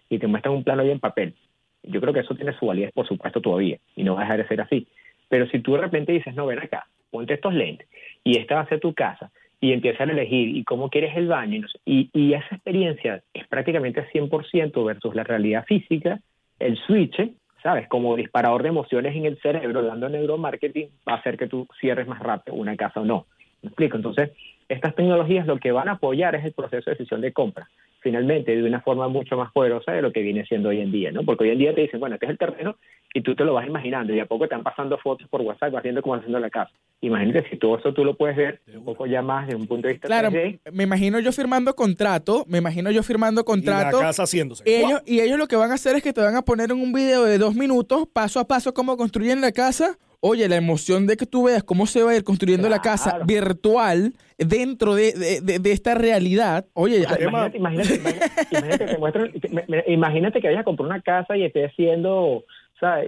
y 0.08 0.18
te 0.18 0.26
muestran 0.26 0.54
un 0.54 0.64
plano 0.64 0.82
ahí 0.82 0.90
en 0.90 1.00
papel, 1.00 1.34
yo 1.82 2.00
creo 2.00 2.12
que 2.12 2.20
eso 2.20 2.34
tiene 2.34 2.52
su 2.58 2.66
validez, 2.66 2.92
por 2.92 3.06
supuesto, 3.06 3.40
todavía, 3.40 3.78
y 3.96 4.04
no 4.04 4.14
va 4.14 4.20
a 4.20 4.24
dejar 4.24 4.42
de 4.42 4.48
ser 4.48 4.60
así. 4.60 4.86
Pero 5.28 5.46
si 5.48 5.60
tú 5.60 5.72
de 5.74 5.82
repente 5.82 6.12
dices, 6.12 6.34
no, 6.34 6.46
ven 6.46 6.58
acá, 6.58 6.86
ponte 7.10 7.34
estos 7.34 7.54
lentes, 7.54 7.88
y 8.24 8.38
esta 8.38 8.56
va 8.56 8.60
a 8.62 8.68
ser 8.68 8.80
tu 8.80 8.94
casa, 8.94 9.30
y 9.60 9.72
empiezas 9.72 10.08
a 10.08 10.12
elegir 10.12 10.56
y 10.56 10.64
cómo 10.64 10.88
quieres 10.88 11.16
el 11.16 11.28
baño, 11.28 11.66
y, 11.84 12.10
y 12.12 12.34
esa 12.34 12.54
experiencia 12.54 13.22
es 13.32 13.46
prácticamente 13.48 14.06
100% 14.12 14.84
versus 14.84 15.14
la 15.14 15.24
realidad 15.24 15.64
física, 15.66 16.20
el 16.58 16.76
switch 16.78 17.20
¿sabes? 17.62 17.88
Como 17.88 18.16
disparador 18.16 18.62
de 18.62 18.68
emociones 18.68 19.16
en 19.16 19.26
el 19.26 19.38
cerebro, 19.40 19.82
dando 19.82 20.08
neuromarketing, 20.08 20.90
va 21.08 21.14
a 21.14 21.16
hacer 21.16 21.36
que 21.36 21.48
tú 21.48 21.66
cierres 21.80 22.06
más 22.06 22.20
rápido 22.20 22.56
una 22.56 22.76
casa 22.76 23.00
o 23.00 23.04
no. 23.04 23.26
¿Me 23.62 23.68
explico? 23.68 23.96
Entonces, 23.96 24.30
estas 24.68 24.94
tecnologías 24.94 25.46
lo 25.46 25.58
que 25.58 25.72
van 25.72 25.88
a 25.88 25.92
apoyar 25.92 26.36
es 26.36 26.44
el 26.44 26.52
proceso 26.52 26.88
de 26.88 26.96
decisión 26.96 27.20
de 27.20 27.32
compra 27.32 27.68
finalmente 28.00 28.54
de 28.54 28.64
una 28.64 28.80
forma 28.80 29.08
mucho 29.08 29.36
más 29.36 29.52
poderosa 29.52 29.92
de 29.92 30.02
lo 30.02 30.12
que 30.12 30.22
viene 30.22 30.46
siendo 30.46 30.68
hoy 30.68 30.80
en 30.80 30.92
día, 30.92 31.10
¿no? 31.12 31.24
Porque 31.24 31.44
hoy 31.44 31.50
en 31.50 31.58
día 31.58 31.74
te 31.74 31.82
dicen, 31.82 32.00
bueno, 32.00 32.14
este 32.14 32.26
es 32.26 32.30
el 32.30 32.38
terreno 32.38 32.76
y 33.14 33.22
tú 33.22 33.34
te 33.34 33.44
lo 33.44 33.54
vas 33.54 33.66
imaginando 33.66 34.14
y 34.14 34.20
a 34.20 34.26
poco 34.26 34.40
te 34.40 34.54
están 34.54 34.62
pasando 34.62 34.98
fotos 34.98 35.26
por 35.28 35.40
WhatsApp, 35.40 35.72
vas 35.72 35.82
viendo 35.82 36.02
cómo 36.02 36.14
haciendo 36.14 36.38
la 36.38 36.50
casa. 36.50 36.70
Imagínate 37.00 37.48
si 37.48 37.56
todo 37.56 37.78
eso 37.78 37.92
tú 37.94 38.04
lo 38.04 38.16
puedes 38.16 38.36
ver 38.36 38.60
un 38.74 38.84
poco 38.84 39.06
ya 39.06 39.22
más 39.22 39.46
desde 39.46 39.60
un 39.60 39.66
punto 39.66 39.86
de 39.86 39.94
vista 39.94 40.08
Claro, 40.08 40.30
me 40.30 40.82
imagino 40.82 41.18
yo 41.20 41.32
firmando 41.32 41.74
contrato, 41.74 42.44
me 42.48 42.58
imagino 42.58 42.90
yo 42.90 43.02
firmando 43.02 43.44
contrato. 43.44 43.98
Y 43.98 44.00
la 44.00 44.06
casa 44.08 44.24
haciéndose. 44.24 44.62
Ellos, 44.66 45.02
y 45.06 45.20
ellos 45.20 45.38
lo 45.38 45.46
que 45.46 45.56
van 45.56 45.70
a 45.70 45.74
hacer 45.74 45.96
es 45.96 46.02
que 46.02 46.12
te 46.12 46.20
van 46.20 46.36
a 46.36 46.42
poner 46.42 46.70
en 46.70 46.78
un 46.78 46.92
video 46.92 47.24
de 47.24 47.38
dos 47.38 47.54
minutos, 47.54 48.06
paso 48.12 48.40
a 48.40 48.46
paso, 48.46 48.74
cómo 48.74 48.96
construyen 48.96 49.40
la 49.40 49.52
casa 49.52 49.96
Oye, 50.20 50.48
la 50.48 50.56
emoción 50.56 51.06
de 51.06 51.16
que 51.16 51.26
tú 51.26 51.44
veas 51.44 51.62
cómo 51.62 51.86
se 51.86 52.02
va 52.02 52.10
a 52.10 52.16
ir 52.16 52.24
construyendo 52.24 52.68
la 52.68 52.80
casa 52.80 53.20
virtual 53.24 54.14
dentro 54.36 54.96
de, 54.96 55.12
de, 55.40 55.70
esta 55.70 55.94
realidad. 55.94 56.66
Oye, 56.74 57.06
imagínate, 57.06 57.56
imagínate, 57.56 58.96
imagínate, 58.98 59.92
imagínate, 59.92 60.40
que 60.40 60.48
vayas 60.48 60.62
a 60.62 60.64
comprar 60.64 60.88
una 60.88 61.02
casa 61.02 61.36
y 61.36 61.44
esté 61.44 61.66
haciendo 61.66 62.42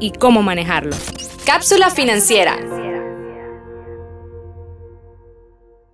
y 0.00 0.10
cómo 0.10 0.42
manejarlo. 0.42 0.96
Cápsula 1.44 1.90
financiera 1.90 2.56